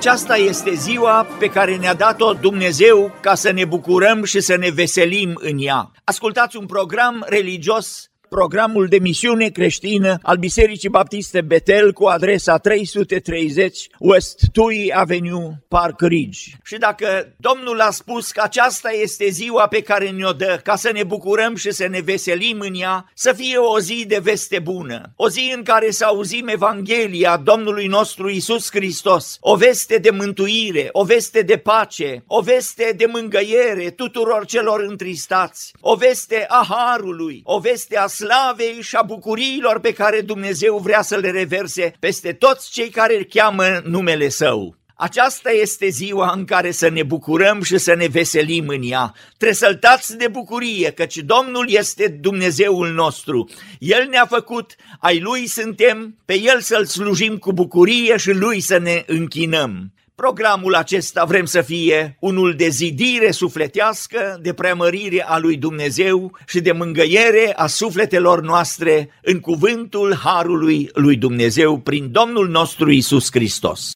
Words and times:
Aceasta 0.00 0.36
este 0.36 0.74
ziua 0.74 1.26
pe 1.38 1.46
care 1.46 1.76
ne-a 1.76 1.94
dat-o 1.94 2.32
Dumnezeu 2.32 3.14
ca 3.20 3.34
să 3.34 3.50
ne 3.50 3.64
bucurăm 3.64 4.24
și 4.24 4.40
să 4.40 4.56
ne 4.56 4.70
veselim 4.70 5.38
în 5.40 5.56
ea. 5.58 5.90
Ascultați 6.04 6.56
un 6.56 6.66
program 6.66 7.24
religios 7.28 8.09
programul 8.30 8.86
de 8.86 8.98
misiune 8.98 9.48
creștină 9.48 10.18
al 10.22 10.36
Bisericii 10.36 10.88
Baptiste 10.88 11.40
Betel 11.40 11.92
cu 11.92 12.04
adresa 12.04 12.56
330 12.56 13.86
West 13.98 14.40
Tui 14.52 14.92
Avenue, 14.94 15.62
Park 15.68 16.00
Ridge. 16.00 16.40
Și 16.64 16.76
dacă 16.76 17.34
Domnul 17.36 17.80
a 17.80 17.90
spus 17.90 18.30
că 18.30 18.40
aceasta 18.44 18.90
este 18.90 19.28
ziua 19.28 19.66
pe 19.66 19.82
care 19.82 20.10
ne-o 20.10 20.32
dă 20.32 20.60
ca 20.62 20.76
să 20.76 20.90
ne 20.92 21.04
bucurăm 21.04 21.54
și 21.54 21.70
să 21.70 21.86
ne 21.86 22.00
veselim 22.00 22.60
în 22.60 22.74
ea, 22.74 23.10
să 23.14 23.32
fie 23.32 23.56
o 23.56 23.80
zi 23.80 24.04
de 24.08 24.18
veste 24.22 24.58
bună, 24.58 25.12
o 25.16 25.28
zi 25.28 25.52
în 25.56 25.62
care 25.62 25.90
să 25.90 26.04
auzim 26.04 26.48
Evanghelia 26.48 27.36
Domnului 27.36 27.86
nostru 27.86 28.28
Isus 28.28 28.70
Hristos, 28.70 29.36
o 29.40 29.56
veste 29.56 29.98
de 29.98 30.10
mântuire, 30.10 30.88
o 30.92 31.04
veste 31.04 31.42
de 31.42 31.56
pace, 31.56 32.24
o 32.26 32.40
veste 32.40 32.94
de 32.96 33.06
mângăiere 33.06 33.90
tuturor 33.90 34.46
celor 34.46 34.80
întristați, 34.80 35.72
o 35.80 35.94
veste 35.94 36.44
a 36.48 36.66
harului, 36.68 37.40
o 37.44 37.58
veste 37.58 37.98
a 37.98 38.06
slavei 38.20 38.78
și 38.82 38.96
a 38.96 39.02
bucuriilor 39.02 39.80
pe 39.80 39.92
care 39.92 40.20
Dumnezeu 40.20 40.78
vrea 40.78 41.02
să 41.02 41.16
le 41.16 41.30
reverse 41.30 41.92
peste 41.98 42.32
toți 42.32 42.70
cei 42.70 42.88
care 42.88 43.16
îl 43.16 43.24
cheamă 43.24 43.80
numele 43.84 44.28
Său. 44.28 44.78
Aceasta 44.96 45.50
este 45.50 45.88
ziua 45.88 46.32
în 46.36 46.44
care 46.44 46.70
să 46.70 46.88
ne 46.88 47.02
bucurăm 47.02 47.62
și 47.62 47.78
să 47.78 47.94
ne 47.94 48.06
veselim 48.06 48.68
în 48.68 48.80
ea. 48.82 49.14
Tresăltați 49.36 50.16
de 50.16 50.28
bucurie, 50.28 50.90
căci 50.90 51.16
Domnul 51.16 51.66
este 51.68 52.08
Dumnezeul 52.08 52.88
nostru. 52.88 53.48
El 53.78 54.06
ne-a 54.10 54.26
făcut, 54.26 54.74
ai 55.00 55.20
Lui 55.20 55.46
suntem, 55.46 56.16
pe 56.24 56.40
El 56.40 56.60
să-L 56.60 56.84
slujim 56.84 57.36
cu 57.36 57.52
bucurie 57.52 58.16
și 58.16 58.32
Lui 58.32 58.60
să 58.60 58.78
ne 58.78 59.02
închinăm. 59.06 59.92
Programul 60.20 60.74
acesta 60.74 61.24
vrem 61.24 61.44
să 61.44 61.60
fie 61.60 62.16
unul 62.18 62.54
de 62.56 62.68
zidire 62.68 63.30
sufletească, 63.30 64.38
de 64.42 64.52
preamărire 64.52 65.24
a 65.28 65.38
lui 65.38 65.56
Dumnezeu 65.56 66.36
și 66.46 66.60
de 66.60 66.72
mângăiere 66.72 67.52
a 67.56 67.66
sufletelor 67.66 68.40
noastre 68.40 69.10
în 69.22 69.40
cuvântul 69.40 70.14
Harului 70.24 70.90
lui 70.92 71.16
Dumnezeu 71.16 71.78
prin 71.78 72.08
Domnul 72.12 72.48
nostru 72.48 72.90
Isus 72.90 73.28
Hristos. 73.30 73.90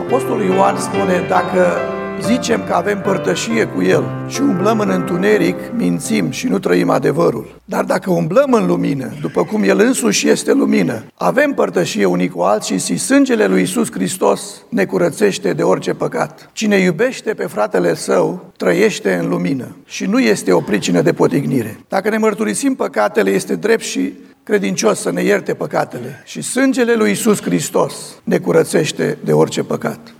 Apostolul 0.00 0.44
Ioan 0.44 0.76
spune, 0.76 1.24
dacă 1.28 1.89
zicem 2.22 2.64
că 2.66 2.72
avem 2.72 3.00
părtășie 3.00 3.64
cu 3.64 3.82
El 3.82 4.04
și 4.28 4.40
umblăm 4.40 4.78
în 4.78 4.90
întuneric, 4.90 5.56
mințim 5.76 6.30
și 6.30 6.46
nu 6.46 6.58
trăim 6.58 6.90
adevărul. 6.90 7.60
Dar 7.64 7.84
dacă 7.84 8.10
umblăm 8.10 8.52
în 8.52 8.66
lumină, 8.66 9.12
după 9.20 9.44
cum 9.44 9.62
El 9.62 9.78
însuși 9.78 10.28
este 10.28 10.52
lumină, 10.52 11.02
avem 11.14 11.52
părtășie 11.52 12.04
unii 12.04 12.28
cu 12.28 12.40
alții 12.40 12.78
și 12.78 12.96
sângele 12.96 13.46
lui 13.46 13.62
Isus 13.62 13.90
Hristos 13.92 14.62
ne 14.68 14.84
curățește 14.84 15.52
de 15.52 15.62
orice 15.62 15.92
păcat. 15.92 16.50
Cine 16.52 16.76
iubește 16.76 17.34
pe 17.34 17.46
fratele 17.46 17.94
său, 17.94 18.52
trăiește 18.56 19.14
în 19.14 19.28
lumină 19.28 19.76
și 19.84 20.06
nu 20.06 20.18
este 20.18 20.52
o 20.52 20.60
pricină 20.60 21.00
de 21.00 21.12
potignire. 21.12 21.80
Dacă 21.88 22.08
ne 22.08 22.16
mărturisim 22.16 22.74
păcatele, 22.74 23.30
este 23.30 23.54
drept 23.54 23.82
și 23.82 24.12
credincios 24.42 25.00
să 25.00 25.12
ne 25.12 25.22
ierte 25.22 25.54
păcatele 25.54 26.22
și 26.24 26.42
sângele 26.42 26.94
lui 26.94 27.10
Isus 27.10 27.42
Hristos 27.42 27.94
ne 28.24 28.38
curățește 28.38 29.18
de 29.24 29.32
orice 29.32 29.62
păcat. 29.62 30.14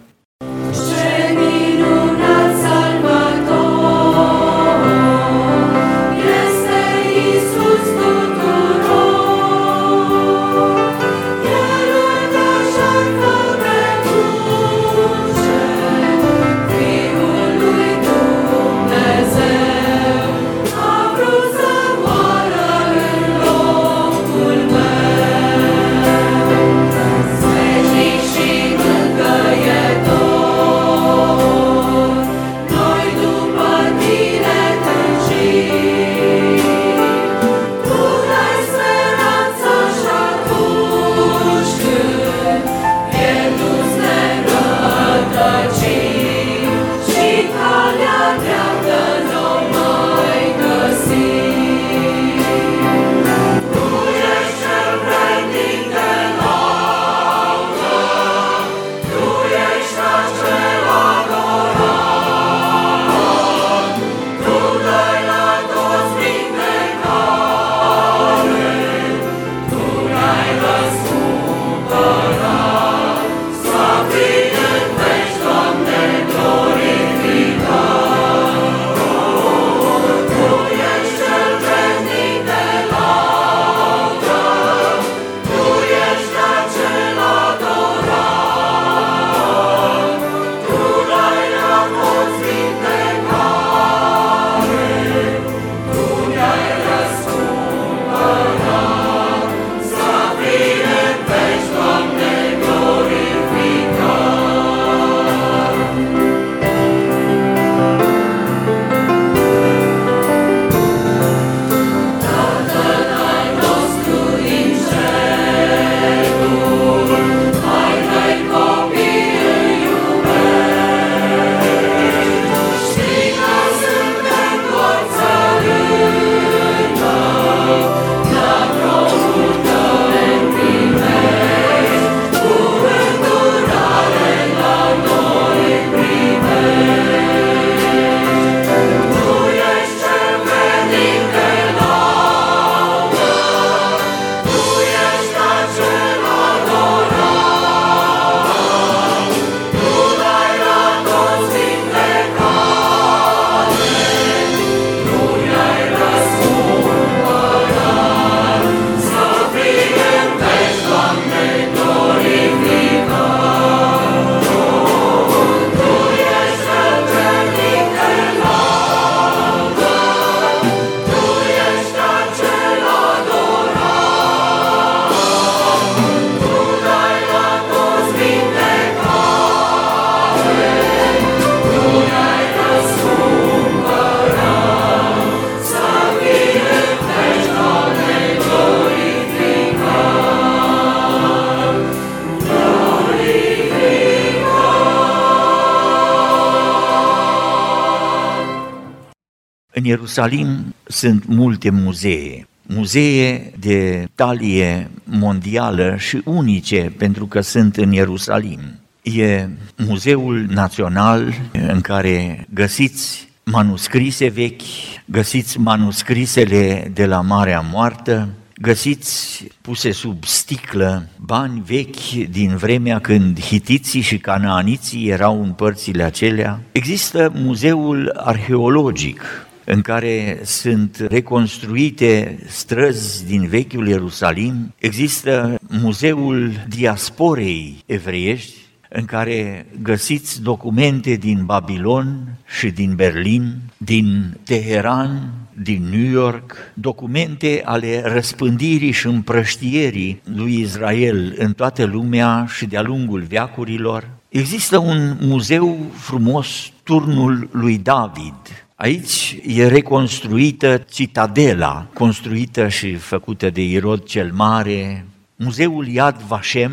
În 199.81 199.87
Ierusalim 199.87 200.75
sunt 200.85 201.25
multe 201.27 201.71
muzee, 201.71 202.47
muzee 202.63 203.53
de 203.59 204.09
talie 204.15 204.91
mondială 205.05 205.95
și 205.99 206.21
unice 206.25 206.93
pentru 206.97 207.27
că 207.27 207.41
sunt 207.41 207.77
în 207.77 207.93
Ierusalim. 207.93 208.61
E 209.03 209.49
Muzeul 209.77 210.47
Național 210.49 211.35
în 211.69 211.81
care 211.81 212.47
găsiți 212.55 213.29
manuscrise 213.45 214.29
vechi, 214.29 214.63
găsiți 215.05 215.59
manuscrisele 215.59 216.91
de 216.95 217.07
la 217.07 217.21
Marea 217.21 217.65
Moartă, 217.73 218.29
găsiți 218.61 219.45
puse 219.61 219.93
sub 219.93 220.25
sticlă 220.25 221.09
bani 221.17 221.63
vechi 221.67 222.29
din 222.31 222.57
vremea 222.57 222.99
când 222.99 223.41
hitiții 223.41 224.01
și 224.01 224.19
canaaniții 224.19 225.09
erau 225.09 225.43
în 225.43 225.53
părțile 225.53 226.03
acelea. 226.03 226.61
Există 226.73 227.33
muzeul 227.35 228.13
arheologic 228.17 229.49
în 229.73 229.81
care 229.81 230.41
sunt 230.45 231.07
reconstruite 231.09 232.39
străzi 232.47 233.27
din 233.27 233.47
vechiul 233.47 233.89
Ierusalim. 233.89 234.75
Există 234.79 235.59
muzeul 235.69 236.53
diasporei 236.69 237.83
evreiești, 237.87 238.59
în 238.89 239.05
care 239.05 239.67
găsiți 239.83 240.43
documente 240.43 241.15
din 241.15 241.45
Babilon 241.45 242.39
și 242.59 242.71
din 242.71 242.95
Berlin, 242.95 243.57
din 243.77 244.37
Teheran, 244.45 245.33
din 245.63 245.83
New 245.91 246.11
York, 246.11 246.57
documente 246.75 247.63
ale 247.65 248.03
răspândirii 248.05 248.91
și 248.91 249.07
împrăștierii 249.07 250.21
lui 250.25 250.61
Israel 250.61 251.35
în 251.39 251.53
toată 251.53 251.85
lumea 251.85 252.47
și 252.57 252.67
de-a 252.67 252.83
lungul 252.83 253.21
veacurilor. 253.29 254.09
Există 254.29 254.79
un 254.79 255.17
muzeu 255.21 255.79
frumos, 255.95 256.73
turnul 256.83 257.49
lui 257.53 257.79
David, 257.79 258.35
Aici 258.83 259.39
e 259.47 259.67
reconstruită 259.67 260.85
citadela, 260.91 261.87
construită 261.93 262.69
și 262.69 262.95
făcută 262.95 263.51
de 263.51 263.63
Irod 263.63 264.03
cel 264.03 264.33
Mare, 264.35 265.07
Muzeul 265.37 265.89
Iad 265.89 266.17
Vashem, 266.29 266.71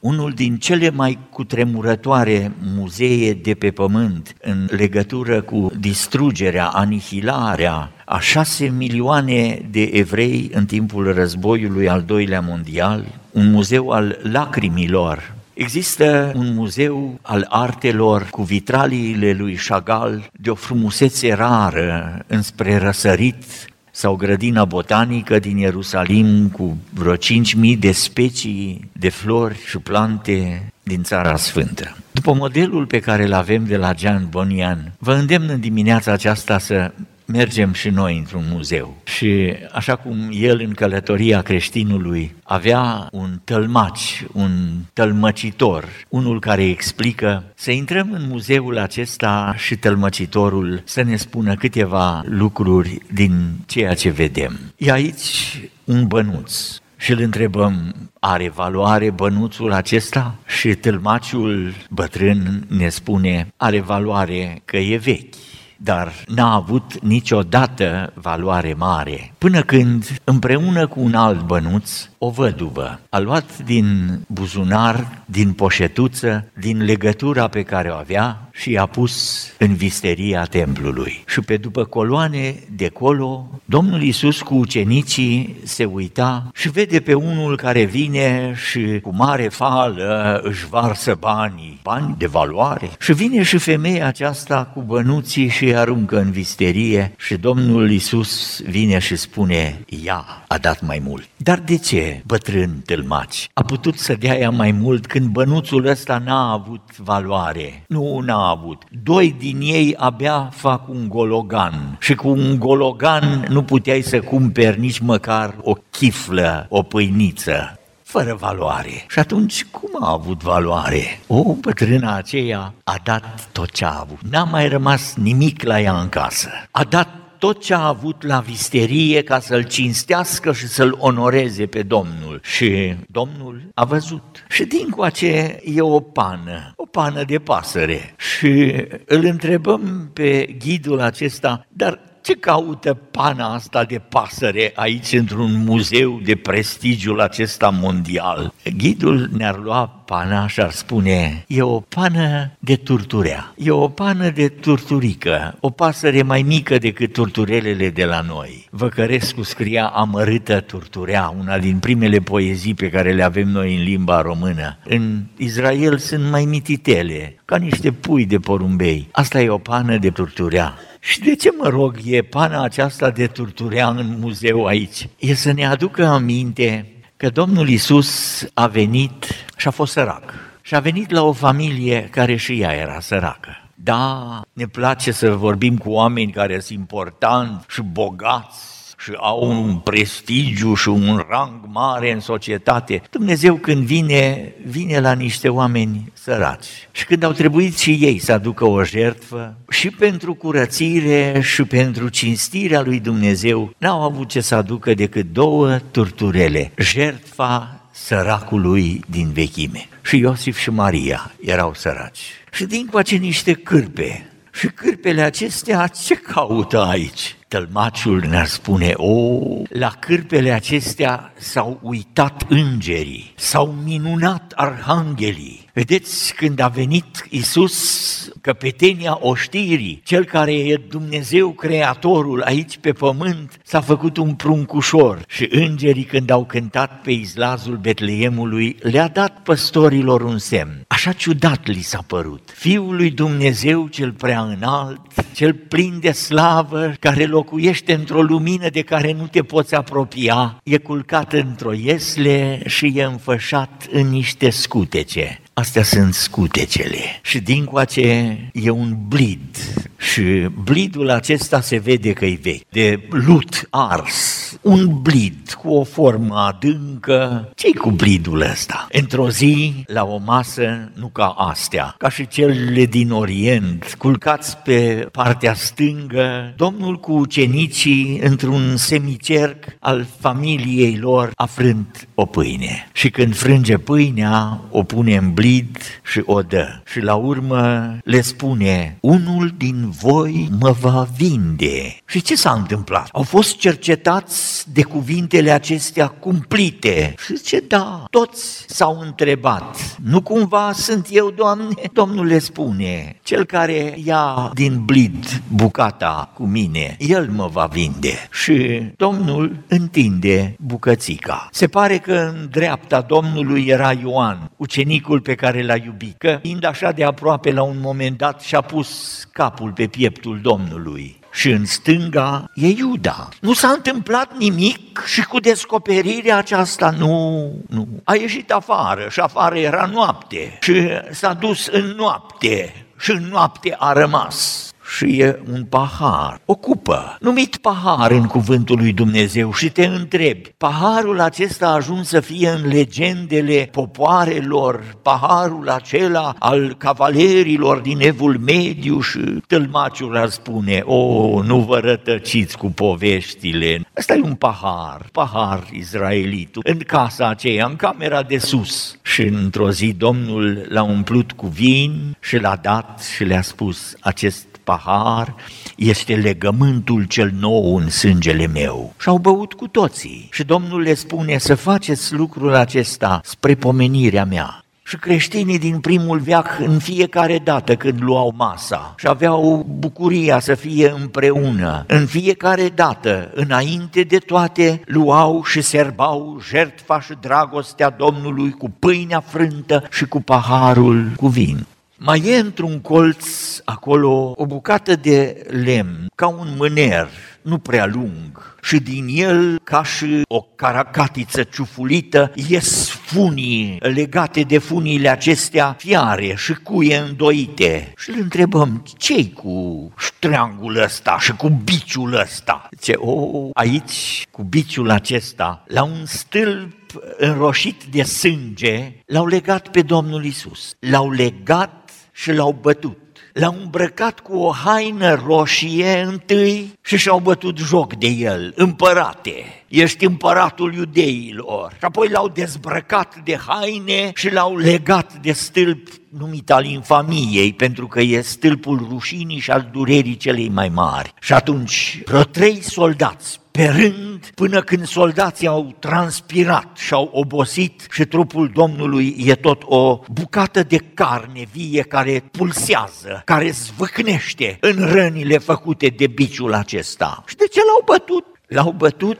unul 0.00 0.32
din 0.32 0.56
cele 0.56 0.90
mai 0.90 1.18
cutremurătoare 1.30 2.52
muzee 2.74 3.32
de 3.32 3.54
pe 3.54 3.70
pământ 3.70 4.36
în 4.42 4.68
legătură 4.70 5.40
cu 5.40 5.72
distrugerea, 5.78 6.66
anihilarea 6.66 7.92
a 8.04 8.20
șase 8.20 8.68
milioane 8.76 9.62
de 9.70 9.82
evrei 9.82 10.50
în 10.52 10.66
timpul 10.66 11.12
războiului 11.12 11.88
al 11.88 12.02
doilea 12.02 12.40
mondial, 12.40 13.04
un 13.30 13.50
muzeu 13.50 13.90
al 13.90 14.18
lacrimilor, 14.22 15.34
Există 15.60 16.32
un 16.36 16.54
muzeu 16.54 17.18
al 17.22 17.46
artelor 17.48 18.28
cu 18.30 18.42
vitraliile 18.42 19.32
lui 19.32 19.54
Chagall 19.54 20.30
de 20.32 20.50
o 20.50 20.54
frumusețe 20.54 21.32
rară 21.32 22.24
înspre 22.26 22.76
răsărit 22.76 23.44
sau 23.90 24.16
grădina 24.16 24.64
botanică 24.64 25.38
din 25.38 25.56
Ierusalim 25.56 26.48
cu 26.48 26.76
vreo 26.94 27.16
5.000 27.16 27.78
de 27.78 27.92
specii 27.92 28.90
de 28.92 29.08
flori 29.08 29.58
și 29.66 29.78
plante 29.78 30.62
din 30.82 31.02
Țara 31.02 31.36
Sfântă. 31.36 31.96
După 32.10 32.32
modelul 32.32 32.86
pe 32.86 33.00
care 33.00 33.24
îl 33.24 33.32
avem 33.32 33.64
de 33.64 33.76
la 33.76 33.92
Jean 33.98 34.26
Bonian, 34.30 34.92
vă 34.98 35.14
îndemn 35.14 35.48
în 35.48 35.60
dimineața 35.60 36.12
aceasta 36.12 36.58
să 36.58 36.92
mergem 37.32 37.72
și 37.72 37.88
noi 37.88 38.18
într-un 38.18 38.44
muzeu. 38.50 38.96
Și 39.04 39.52
așa 39.72 39.96
cum 39.96 40.16
el 40.32 40.60
în 40.60 40.72
călătoria 40.72 41.42
creștinului 41.42 42.34
avea 42.42 43.08
un 43.12 43.40
tălmaci, 43.44 44.24
un 44.32 44.50
tălmăcitor, 44.92 45.88
unul 46.08 46.40
care 46.40 46.64
explică, 46.64 47.44
să 47.54 47.70
intrăm 47.70 48.12
în 48.12 48.26
muzeul 48.28 48.78
acesta 48.78 49.54
și 49.56 49.76
tălmăcitorul 49.76 50.82
să 50.84 51.02
ne 51.02 51.16
spună 51.16 51.54
câteva 51.54 52.22
lucruri 52.26 52.98
din 53.12 53.50
ceea 53.66 53.94
ce 53.94 54.10
vedem. 54.10 54.58
E 54.76 54.92
aici 54.92 55.60
un 55.84 56.06
bănuț, 56.06 56.78
și 56.96 57.12
îl 57.12 57.20
întrebăm, 57.20 57.94
are 58.18 58.48
valoare 58.48 59.10
bănuțul 59.10 59.72
acesta? 59.72 60.34
Și 60.46 60.74
tâlmaciul 60.74 61.74
bătrân 61.90 62.66
ne 62.68 62.88
spune, 62.88 63.52
are 63.56 63.80
valoare 63.80 64.62
că 64.64 64.76
e 64.76 64.96
vechi 64.96 65.34
dar 65.82 66.12
n-a 66.26 66.54
avut 66.54 67.00
niciodată 67.02 68.12
valoare 68.14 68.74
mare, 68.74 69.32
până 69.38 69.62
când, 69.62 70.20
împreună 70.24 70.86
cu 70.86 71.00
un 71.00 71.14
alt 71.14 71.40
bănuț, 71.40 72.08
o 72.18 72.30
văduvă 72.30 73.00
a 73.10 73.18
luat 73.18 73.58
din 73.58 74.18
buzunar, 74.26 75.22
din 75.24 75.52
poșetuță, 75.52 76.44
din 76.58 76.84
legătura 76.84 77.48
pe 77.48 77.62
care 77.62 77.88
o 77.88 77.94
avea 77.94 78.49
și 78.60 78.70
i-a 78.70 78.86
pus 78.86 79.46
în 79.58 79.74
visteria 79.74 80.44
templului. 80.44 81.24
Și 81.26 81.40
pe 81.40 81.56
după 81.56 81.84
coloane 81.84 82.54
de 82.76 82.88
colo, 82.88 83.46
Domnul 83.64 84.02
Iisus 84.02 84.42
cu 84.42 84.54
ucenicii 84.54 85.56
se 85.64 85.84
uita 85.84 86.50
și 86.54 86.70
vede 86.70 87.00
pe 87.00 87.14
unul 87.14 87.56
care 87.56 87.84
vine 87.84 88.54
și 88.70 89.00
cu 89.02 89.14
mare 89.14 89.48
fală 89.48 90.40
își 90.44 90.66
varsă 90.68 91.16
banii, 91.20 91.80
bani 91.82 92.14
de 92.18 92.26
valoare. 92.26 92.90
Și 92.98 93.12
vine 93.12 93.42
și 93.42 93.58
femeia 93.58 94.06
aceasta 94.06 94.70
cu 94.74 94.80
bănuții 94.80 95.48
și 95.48 95.64
îi 95.64 95.76
aruncă 95.76 96.18
în 96.18 96.30
visterie 96.30 97.14
și 97.18 97.34
Domnul 97.34 97.90
Iisus 97.90 98.60
vine 98.62 98.98
și 98.98 99.16
spune, 99.16 99.84
ea 100.04 100.24
a 100.46 100.58
dat 100.58 100.82
mai 100.82 101.00
mult. 101.04 101.29
Dar 101.42 101.58
de 101.58 101.76
ce, 101.76 102.22
bătrân 102.26 102.82
tâlmaci? 102.84 103.48
A 103.52 103.62
putut 103.62 103.98
să 103.98 104.14
dea 104.14 104.38
ea 104.38 104.50
mai 104.50 104.72
mult 104.72 105.06
când 105.06 105.26
bănuțul 105.26 105.86
ăsta 105.86 106.22
n-a 106.24 106.52
avut 106.52 106.96
valoare? 106.96 107.84
Nu, 107.86 108.18
n-a 108.18 108.48
avut. 108.48 108.82
Doi 109.02 109.34
din 109.38 109.60
ei 109.60 109.94
abia 109.96 110.48
fac 110.52 110.88
un 110.88 111.08
gologan 111.08 111.96
și 112.00 112.14
cu 112.14 112.28
un 112.28 112.58
gologan 112.58 113.46
nu 113.48 113.62
puteai 113.62 114.02
să 114.02 114.20
cumperi 114.20 114.80
nici 114.80 114.98
măcar 114.98 115.54
o 115.62 115.72
chiflă, 115.90 116.66
o 116.68 116.82
pâiniță 116.82 117.78
fără 118.02 118.34
valoare. 118.34 119.04
Și 119.08 119.18
atunci 119.18 119.64
cum 119.64 119.90
a 120.00 120.10
avut 120.12 120.42
valoare? 120.42 121.20
O, 121.26 121.54
bătrâna 121.54 122.14
aceea 122.14 122.74
a 122.84 122.94
dat 123.04 123.48
tot 123.52 123.70
ce 123.70 123.84
a 123.84 123.98
avut. 124.00 124.18
N-a 124.30 124.44
mai 124.44 124.68
rămas 124.68 125.14
nimic 125.14 125.62
la 125.62 125.80
ea 125.80 126.00
în 126.00 126.08
casă. 126.08 126.48
A 126.70 126.84
dat 126.84 127.08
tot 127.40 127.62
ce 127.62 127.74
a 127.74 127.86
avut 127.86 128.22
la 128.22 128.40
visterie 128.40 129.22
ca 129.22 129.40
să-l 129.40 129.62
cinstească 129.62 130.52
și 130.52 130.66
să-l 130.66 130.96
onoreze 130.98 131.66
pe 131.66 131.82
Domnul. 131.82 132.40
Și 132.42 132.94
Domnul 133.06 133.62
a 133.74 133.84
văzut. 133.84 134.44
Și 134.48 134.64
din 134.64 134.88
coace 134.88 135.60
e 135.64 135.80
o 135.80 136.00
pană, 136.00 136.72
o 136.76 136.86
pană 136.86 137.24
de 137.24 137.38
pasăre. 137.38 138.14
Și 138.16 138.74
îl 139.04 139.24
întrebăm 139.24 140.10
pe 140.12 140.56
ghidul 140.58 141.00
acesta, 141.00 141.66
dar 141.68 142.00
ce 142.22 142.34
caută 142.34 142.94
pana 142.94 143.54
asta 143.54 143.84
de 143.84 143.98
pasăre 143.98 144.72
aici 144.74 145.12
într-un 145.12 145.64
muzeu 145.64 146.20
de 146.24 146.36
prestigiul 146.36 147.20
acesta 147.20 147.68
mondial? 147.68 148.52
Ghidul 148.76 149.28
ne-ar 149.36 149.58
lua 149.58 149.99
pana 150.10 150.46
și 150.46 150.60
ar 150.60 150.70
spune, 150.70 151.44
e 151.46 151.62
o 151.62 151.80
pană 151.80 152.50
de 152.58 152.76
turturea, 152.76 153.54
e 153.56 153.70
o 153.70 153.88
pană 153.88 154.30
de 154.30 154.48
turturică, 154.48 155.56
o 155.60 155.70
pasăre 155.70 156.22
mai 156.22 156.42
mică 156.42 156.78
decât 156.78 157.12
turturelele 157.12 157.88
de 157.88 158.04
la 158.04 158.20
noi. 158.20 158.68
Văcărescu 158.70 159.42
scria 159.42 159.86
amărâtă 159.86 160.60
turturea, 160.60 161.34
una 161.38 161.58
din 161.58 161.78
primele 161.78 162.18
poezii 162.18 162.74
pe 162.74 162.88
care 162.90 163.12
le 163.12 163.22
avem 163.22 163.48
noi 163.48 163.76
în 163.76 163.82
limba 163.82 164.20
română. 164.20 164.78
În 164.84 165.22
Israel 165.36 165.98
sunt 165.98 166.30
mai 166.30 166.44
mititele, 166.44 167.36
ca 167.44 167.56
niște 167.56 167.92
pui 167.92 168.26
de 168.26 168.38
porumbei. 168.38 169.08
Asta 169.12 169.40
e 169.40 169.48
o 169.48 169.58
pană 169.58 169.96
de 169.96 170.10
turturea. 170.10 170.74
Și 171.00 171.20
de 171.20 171.34
ce, 171.34 171.50
mă 171.58 171.68
rog, 171.68 171.96
e 172.04 172.22
pana 172.22 172.62
aceasta 172.62 173.10
de 173.10 173.26
turturea 173.26 173.88
în 173.88 174.16
muzeu 174.20 174.64
aici? 174.64 175.08
E 175.18 175.34
să 175.34 175.52
ne 175.52 175.66
aducă 175.66 176.06
aminte 176.06 176.86
că 177.20 177.28
Domnul 177.28 177.68
Isus 177.68 178.44
a 178.54 178.66
venit 178.66 179.26
și 179.60 179.68
a 179.68 179.70
fost 179.70 179.92
sărac. 179.92 180.34
Și 180.62 180.74
a 180.74 180.80
venit 180.80 181.10
la 181.10 181.22
o 181.22 181.32
familie 181.32 182.08
care 182.10 182.36
și 182.36 182.60
ea 182.60 182.72
era 182.72 183.00
săracă. 183.00 183.68
Da, 183.74 184.40
ne 184.52 184.66
place 184.66 185.12
să 185.12 185.30
vorbim 185.30 185.76
cu 185.76 185.90
oameni 185.90 186.32
care 186.32 186.60
sunt 186.60 186.78
importanti 186.78 187.64
și 187.68 187.82
bogați 187.82 188.58
și 188.98 189.12
au 189.16 189.50
un 189.50 189.76
prestigiu 189.76 190.74
și 190.74 190.88
un 190.88 191.24
rang 191.28 191.60
mare 191.66 192.12
în 192.12 192.20
societate. 192.20 193.02
Dumnezeu 193.10 193.54
când 193.54 193.84
vine, 193.84 194.52
vine 194.66 195.00
la 195.00 195.12
niște 195.12 195.48
oameni 195.48 196.12
săraci. 196.12 196.88
Și 196.90 197.04
când 197.04 197.22
au 197.22 197.32
trebuit 197.32 197.78
și 197.78 197.98
ei 198.00 198.18
să 198.18 198.32
aducă 198.32 198.64
o 198.64 198.84
jertfă 198.84 199.54
și 199.68 199.90
pentru 199.90 200.34
curățire 200.34 201.40
și 201.42 201.64
pentru 201.64 202.08
cinstirea 202.08 202.80
lui 202.80 203.00
Dumnezeu, 203.00 203.74
n-au 203.78 204.02
avut 204.02 204.28
ce 204.28 204.40
să 204.40 204.54
aducă 204.54 204.94
decât 204.94 205.32
două 205.32 205.78
turturele. 205.90 206.72
Jertfa 206.76 207.79
săracului 207.90 209.04
din 209.08 209.30
vechime. 209.32 209.88
Și 210.02 210.18
Iosif 210.18 210.58
și 210.58 210.70
Maria 210.70 211.32
erau 211.40 211.74
săraci. 211.74 212.32
Și 212.52 212.64
din 212.64 212.86
coace 212.86 213.16
niște 213.16 213.52
cârpe. 213.52 214.32
Și 214.52 214.66
cârpele 214.66 215.22
acestea 215.22 215.86
ce 215.86 216.14
caută 216.14 216.84
aici? 216.84 217.36
tălmaciul 217.50 218.24
ne-ar 218.28 218.46
spune, 218.46 218.92
o, 218.96 219.38
la 219.68 219.88
cârpele 219.98 220.50
acestea 220.50 221.32
s-au 221.38 221.78
uitat 221.82 222.42
îngerii, 222.48 223.32
s-au 223.36 223.74
minunat 223.84 224.52
arhanghelii, 224.56 225.59
Vedeți, 225.74 226.34
când 226.34 226.60
a 226.60 226.68
venit 226.68 227.26
Isus, 227.30 228.32
căpetenia 228.40 229.18
oștirii, 229.20 230.00
cel 230.04 230.24
care 230.24 230.52
e 230.52 230.80
Dumnezeu 230.88 231.50
Creatorul 231.50 232.42
aici 232.42 232.78
pe 232.78 232.92
pământ, 232.92 233.60
s-a 233.62 233.80
făcut 233.80 234.16
un 234.16 234.34
pruncușor 234.34 235.24
și 235.28 235.48
îngerii 235.50 236.04
când 236.04 236.30
au 236.30 236.44
cântat 236.44 237.00
pe 237.00 237.10
izlazul 237.10 237.76
Betleemului 237.76 238.76
le-a 238.80 239.08
dat 239.08 239.42
păstorilor 239.42 240.20
un 240.20 240.38
semn. 240.38 240.84
Așa 240.86 241.12
ciudat 241.12 241.66
li 241.66 241.80
s-a 241.80 242.04
părut. 242.06 242.50
Fiul 242.54 242.96
lui 242.96 243.10
Dumnezeu 243.10 243.86
cel 243.86 244.12
prea 244.12 244.40
înalt, 244.40 245.00
cel 245.32 245.54
plin 245.54 245.98
de 246.00 246.12
slavă, 246.12 246.92
care 247.00 247.26
locuiește 247.26 247.94
într-o 247.94 248.22
lumină 248.22 248.68
de 248.68 248.82
care 248.82 249.12
nu 249.12 249.26
te 249.26 249.42
poți 249.42 249.74
apropia, 249.74 250.60
e 250.62 250.76
culcat 250.78 251.32
într-o 251.32 251.72
iesle 251.72 252.62
și 252.66 252.92
e 252.94 253.02
înfășat 253.02 253.86
în 253.90 254.08
niște 254.08 254.50
scutece. 254.50 255.40
Astea 255.60 255.82
sunt 255.82 256.14
scutecele. 256.14 256.98
Și 257.22 257.40
dincoace 257.40 258.38
e 258.52 258.70
un 258.70 258.96
blid 259.08 259.56
și 260.00 260.46
blidul 260.62 261.10
acesta 261.10 261.60
se 261.60 261.78
vede 261.78 262.12
că 262.12 262.24
e 262.24 262.38
vechi, 262.42 262.68
de 262.70 263.08
lut 263.10 263.66
ars, 263.70 264.40
un 264.62 265.00
blid 265.02 265.52
cu 265.62 265.68
o 265.68 265.84
formă 265.84 266.36
adâncă. 266.36 267.52
ce 267.54 267.70
cu 267.78 267.90
blidul 267.90 268.40
ăsta? 268.40 268.86
Într-o 268.92 269.30
zi, 269.30 269.84
la 269.86 270.04
o 270.04 270.18
masă, 270.24 270.90
nu 270.94 271.06
ca 271.06 271.26
astea, 271.26 271.94
ca 271.98 272.08
și 272.08 272.28
cele 272.28 272.84
din 272.84 273.10
Orient, 273.10 273.94
culcați 273.98 274.56
pe 274.56 275.08
partea 275.12 275.54
stângă, 275.54 276.54
Domnul 276.56 276.96
cu 276.96 277.12
ucenicii 277.12 278.20
într-un 278.22 278.76
semicerc 278.76 279.64
al 279.80 280.06
familiei 280.18 280.96
lor, 280.96 281.30
afrând 281.34 282.08
o 282.14 282.26
pâine. 282.26 282.88
Și 282.92 283.10
când 283.10 283.36
frânge 283.36 283.76
pâinea, 283.76 284.60
o 284.70 284.82
pune 284.82 285.16
în 285.16 285.32
blid 285.32 285.78
și 286.02 286.22
o 286.24 286.42
dă. 286.42 286.80
Și 286.86 287.00
la 287.00 287.14
urmă 287.14 287.96
le 288.04 288.20
spune, 288.20 288.96
unul 289.00 289.54
din 289.56 289.89
voi 289.90 290.48
mă 290.60 290.70
va 290.80 291.06
vinde. 291.16 291.96
Și 292.06 292.22
ce 292.22 292.36
s-a 292.36 292.52
întâmplat? 292.52 293.08
Au 293.12 293.22
fost 293.22 293.56
cercetați 293.56 294.72
de 294.72 294.82
cuvintele 294.82 295.50
acestea 295.50 296.06
cumplite. 296.06 297.14
Și 297.24 297.36
zice, 297.36 297.60
da, 297.60 298.04
toți 298.10 298.64
s-au 298.66 299.00
întrebat, 299.00 299.96
nu 300.02 300.20
cumva 300.20 300.72
sunt 300.72 301.06
eu, 301.10 301.30
Doamne? 301.30 301.74
Domnul 301.92 302.26
le 302.26 302.38
spune, 302.38 303.16
cel 303.22 303.44
care 303.44 303.94
ia 304.04 304.50
din 304.54 304.84
blid 304.84 305.42
bucata 305.48 306.30
cu 306.34 306.42
mine, 306.42 306.96
el 306.98 307.30
mă 307.30 307.48
va 307.52 307.66
vinde. 307.66 308.28
Și 308.30 308.82
Domnul 308.96 309.56
întinde 309.68 310.56
bucățica. 310.58 311.48
Se 311.52 311.66
pare 311.66 311.98
că 311.98 312.12
în 312.12 312.48
dreapta 312.50 313.00
Domnului 313.00 313.66
era 313.66 313.92
Ioan, 313.92 314.50
ucenicul 314.56 315.20
pe 315.20 315.34
care 315.34 315.62
l-a 315.62 315.76
iubit, 315.76 316.18
că 316.18 316.38
fiind 316.42 316.64
așa 316.64 316.92
de 316.92 317.04
aproape 317.04 317.52
la 317.52 317.62
un 317.62 317.76
moment 317.80 318.18
dat 318.18 318.40
și-a 318.40 318.60
pus 318.60 318.88
capul 319.32 319.72
pe 319.80 319.86
pieptul 319.86 320.40
Domnului 320.42 321.18
și 321.32 321.50
în 321.50 321.64
stânga 321.64 322.50
e 322.54 322.66
Iuda. 322.66 323.28
Nu 323.40 323.52
s-a 323.52 323.68
întâmplat 323.68 324.36
nimic 324.36 325.04
și 325.06 325.22
cu 325.24 325.40
descoperirea 325.40 326.36
aceasta, 326.36 326.90
nu, 326.90 327.52
nu. 327.68 327.88
A 328.04 328.14
ieșit 328.14 328.52
afară 328.52 329.08
și 329.10 329.20
afară 329.20 329.58
era 329.58 329.86
noapte 329.92 330.58
și 330.60 330.88
s-a 331.10 331.32
dus 331.32 331.66
în 331.66 331.94
noapte 331.96 332.86
și 332.98 333.10
în 333.10 333.28
noapte 333.30 333.76
a 333.78 333.92
rămas 333.92 334.69
și 334.96 335.20
e 335.20 335.40
un 335.52 335.64
pahar, 335.64 336.40
o 336.44 336.54
cupă, 336.54 337.16
numit 337.20 337.56
pahar 337.56 338.10
în 338.10 338.26
cuvântul 338.26 338.78
lui 338.78 338.92
Dumnezeu 338.92 339.52
și 339.52 339.70
te 339.70 339.86
întrebi, 339.86 340.52
paharul 340.56 341.20
acesta 341.20 341.66
a 341.66 341.74
ajuns 341.74 342.08
să 342.08 342.20
fie 342.20 342.48
în 342.48 342.68
legendele 342.68 343.68
popoarelor, 343.72 344.96
paharul 345.02 345.68
acela 345.68 346.34
al 346.38 346.74
cavalerilor 346.78 347.78
din 347.78 348.00
Evul 348.00 348.38
Mediu? 348.38 349.00
Și 349.00 349.18
tâlmaciul 349.46 350.16
ar 350.16 350.28
spune, 350.28 350.82
o, 350.84 351.42
nu 351.42 351.58
vă 351.58 351.78
rătăciți 351.78 352.56
cu 352.56 352.66
poveștile, 352.66 353.80
ăsta 353.98 354.14
e 354.14 354.20
un 354.20 354.34
pahar, 354.34 355.06
pahar 355.12 355.62
izraelit, 355.72 356.56
în 356.62 356.78
casa 356.78 357.28
aceea, 357.28 357.66
în 357.66 357.76
camera 357.76 358.22
de 358.22 358.38
sus. 358.38 358.98
Și 359.02 359.22
într-o 359.22 359.70
zi 359.70 359.92
Domnul 359.92 360.66
l-a 360.68 360.82
umplut 360.82 361.32
cu 361.32 361.46
vin 361.46 362.16
și 362.20 362.36
l-a 362.38 362.58
dat 362.62 363.02
și 363.14 363.24
le-a 363.24 363.42
spus, 363.42 363.94
acest 364.00 364.49
pahar 364.64 365.34
este 365.76 366.14
legământul 366.14 367.04
cel 367.04 367.32
nou 367.40 367.76
în 367.76 367.90
sângele 367.90 368.46
meu. 368.46 368.94
Și 369.00 369.08
au 369.08 369.18
băut 369.18 369.52
cu 369.52 369.66
toții. 369.66 370.28
Și 370.32 370.44
Domnul 370.44 370.80
le 370.80 370.94
spune 370.94 371.38
să 371.38 371.54
faceți 371.54 372.14
lucrul 372.14 372.54
acesta 372.54 373.20
spre 373.24 373.54
pomenirea 373.54 374.24
mea. 374.24 374.64
Și 374.90 374.96
creștinii 374.96 375.58
din 375.58 375.80
primul 375.80 376.18
veac, 376.18 376.58
în 376.58 376.78
fiecare 376.78 377.40
dată 377.44 377.76
când 377.76 378.02
luau 378.02 378.34
masa 378.36 378.94
și 378.96 379.06
aveau 379.06 379.66
bucuria 379.78 380.38
să 380.38 380.54
fie 380.54 380.94
împreună, 381.00 381.84
în 381.86 382.06
fiecare 382.06 382.68
dată, 382.74 383.30
înainte 383.34 384.02
de 384.02 384.16
toate, 384.16 384.80
luau 384.84 385.44
și 385.44 385.60
serbau 385.60 386.40
jertfa 386.48 387.00
și 387.00 387.12
dragostea 387.20 387.90
Domnului 387.90 388.50
cu 388.50 388.70
pâinea 388.78 389.20
frântă 389.20 389.82
și 389.90 390.06
cu 390.06 390.22
paharul 390.22 391.06
cu 391.16 391.26
vin. 391.26 391.66
Mai 392.02 392.22
e 392.24 392.36
într-un 392.36 392.80
colț 392.80 393.26
acolo 393.64 394.32
o 394.36 394.46
bucată 394.46 394.96
de 394.96 395.46
lemn, 395.64 396.06
ca 396.14 396.28
un 396.28 396.48
mâner, 396.56 397.08
nu 397.42 397.58
prea 397.58 397.86
lung, 397.86 398.56
și 398.62 398.78
din 398.78 399.06
el, 399.08 399.60
ca 399.64 399.82
și 399.84 400.22
o 400.28 400.40
caracatiță 400.40 401.42
ciufulită, 401.42 402.32
ies 402.48 402.88
funii 402.88 403.78
legate 403.80 404.42
de 404.42 404.58
funiile 404.58 405.08
acestea 405.08 405.74
fiare 405.78 406.34
și 406.36 406.54
cuie 406.54 406.96
îndoite. 406.96 407.92
Și 407.96 408.10
îl 408.10 408.16
întrebăm, 408.20 408.84
ce 408.96 409.26
cu 409.28 409.92
ștreangul 409.98 410.76
ăsta 410.76 411.18
și 411.18 411.32
cu 411.32 411.48
biciul 411.64 412.14
ăsta? 412.14 412.68
Ce, 412.80 412.92
o, 412.96 413.48
aici, 413.52 414.26
cu 414.30 414.42
biciul 414.42 414.90
acesta, 414.90 415.64
la 415.66 415.82
un 415.82 416.04
stâlp 416.04 416.78
înroșit 417.16 417.84
de 417.90 418.02
sânge, 418.02 418.92
l-au 419.06 419.26
legat 419.26 419.68
pe 419.68 419.82
Domnul 419.82 420.24
Isus. 420.24 420.74
L-au 420.78 421.10
legat 421.10 421.79
și 422.12 422.32
l-au 422.32 422.58
bătut. 422.60 422.98
L-au 423.32 423.56
îmbrăcat 423.62 424.20
cu 424.20 424.36
o 424.36 424.50
haină 424.50 425.22
roșie 425.26 426.00
întâi 426.00 426.78
și 426.82 426.96
și-au 426.96 427.18
bătut 427.18 427.58
joc 427.58 427.94
de 427.94 428.06
el, 428.06 428.52
împărate, 428.56 429.64
ești 429.68 430.04
împăratul 430.04 430.74
iudeilor. 430.74 431.72
Și 431.72 431.84
apoi 431.84 432.08
l-au 432.08 432.28
dezbrăcat 432.28 433.16
de 433.24 433.38
haine 433.46 434.10
și 434.14 434.32
l-au 434.32 434.56
legat 434.56 435.14
de 435.14 435.32
stâlp 435.32 435.88
numit 436.18 436.50
al 436.50 436.64
infamiei, 436.64 437.52
pentru 437.52 437.86
că 437.86 438.00
e 438.00 438.20
stâlpul 438.20 438.86
rușinii 438.90 439.38
și 439.38 439.50
al 439.50 439.68
durerii 439.72 440.16
celei 440.16 440.48
mai 440.48 440.68
mari. 440.68 441.14
Și 441.20 441.32
atunci, 441.32 442.02
vreo 442.04 442.22
trei 442.22 442.62
soldați 442.62 443.40
pe 443.60 443.66
rând 443.66 444.30
până 444.34 444.62
când 444.62 444.86
soldații 444.86 445.46
au 445.46 445.74
transpirat 445.78 446.76
și 446.76 446.92
au 446.92 447.10
obosit 447.12 447.86
și 447.90 448.04
trupul 448.04 448.50
Domnului 448.54 449.16
e 449.18 449.34
tot 449.34 449.62
o 449.64 450.00
bucată 450.12 450.62
de 450.62 450.76
carne 450.76 451.46
vie 451.52 451.82
care 451.82 452.24
pulsează, 452.30 453.22
care 453.24 453.50
zvâcnește 453.50 454.56
în 454.60 454.92
rănile 454.92 455.38
făcute 455.38 455.86
de 455.86 456.06
biciul 456.06 456.54
acesta. 456.54 457.22
Și 457.26 457.36
de 457.36 457.46
ce 457.46 457.60
l-au 457.66 457.82
bătut? 457.84 458.24
L-au 458.46 458.70
bătut 458.70 459.18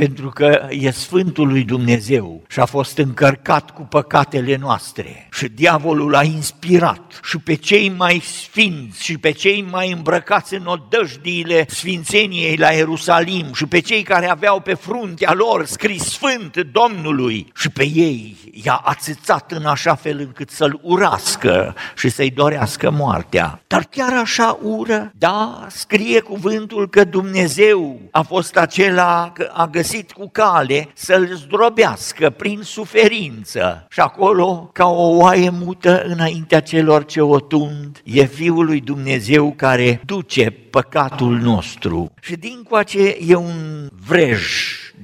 pentru 0.00 0.28
că 0.28 0.66
e 0.70 0.90
Sfântul 0.90 1.48
lui 1.48 1.64
Dumnezeu 1.64 2.42
și 2.48 2.60
a 2.60 2.64
fost 2.64 2.98
încărcat 2.98 3.70
cu 3.70 3.82
păcatele 3.82 4.56
noastre. 4.56 5.28
Și 5.32 5.48
diavolul 5.48 6.14
a 6.14 6.22
inspirat 6.22 7.20
și 7.22 7.38
pe 7.38 7.54
cei 7.54 7.92
mai 7.96 8.22
sfinți 8.24 9.04
și 9.04 9.18
pe 9.18 9.30
cei 9.30 9.66
mai 9.70 9.90
îmbrăcați 9.90 10.54
în 10.54 10.66
odăjdiile 10.66 11.64
sfințeniei 11.68 12.56
la 12.56 12.70
Ierusalim 12.70 13.52
și 13.54 13.66
pe 13.66 13.80
cei 13.80 14.02
care 14.02 14.30
aveau 14.30 14.60
pe 14.60 14.74
fruntea 14.74 15.32
lor 15.32 15.64
scris 15.64 16.02
Sfânt 16.02 16.56
Domnului 16.72 17.52
și 17.54 17.70
pe 17.70 17.86
ei 17.86 18.36
i-a 18.64 18.80
ațățat 18.84 19.52
în 19.52 19.64
așa 19.64 19.94
fel 19.94 20.18
încât 20.18 20.50
să-l 20.50 20.78
urască 20.82 21.74
și 21.96 22.08
să-i 22.08 22.30
dorească 22.30 22.90
moartea. 22.90 23.62
Dar 23.66 23.86
chiar 23.90 24.12
așa 24.12 24.58
ură? 24.62 25.12
Da, 25.18 25.66
scrie 25.70 26.20
cuvântul 26.20 26.88
că 26.88 27.04
Dumnezeu 27.04 28.00
a 28.10 28.22
fost 28.22 28.56
acela 28.56 29.30
că 29.34 29.50
a 29.52 29.66
găsit 29.66 29.84
găsit 29.90 30.12
cu 30.12 30.28
cale 30.32 30.88
să-l 30.94 31.34
zdrobească 31.34 32.30
prin 32.30 32.60
suferință. 32.62 33.86
Și 33.90 34.00
acolo, 34.00 34.70
ca 34.72 34.86
o 34.86 35.16
oaie 35.16 35.50
mută 35.50 36.02
înaintea 36.02 36.60
celor 36.60 37.04
ce 37.04 37.20
o 37.20 37.40
tund, 37.40 38.00
e 38.04 38.24
Fiul 38.24 38.64
lui 38.64 38.80
Dumnezeu 38.80 39.52
care 39.56 40.00
duce 40.04 40.50
păcatul 40.50 41.38
nostru. 41.38 42.12
Și 42.20 42.36
dincoace 42.36 43.16
e 43.26 43.34
un 43.34 43.88
vrej 44.06 44.42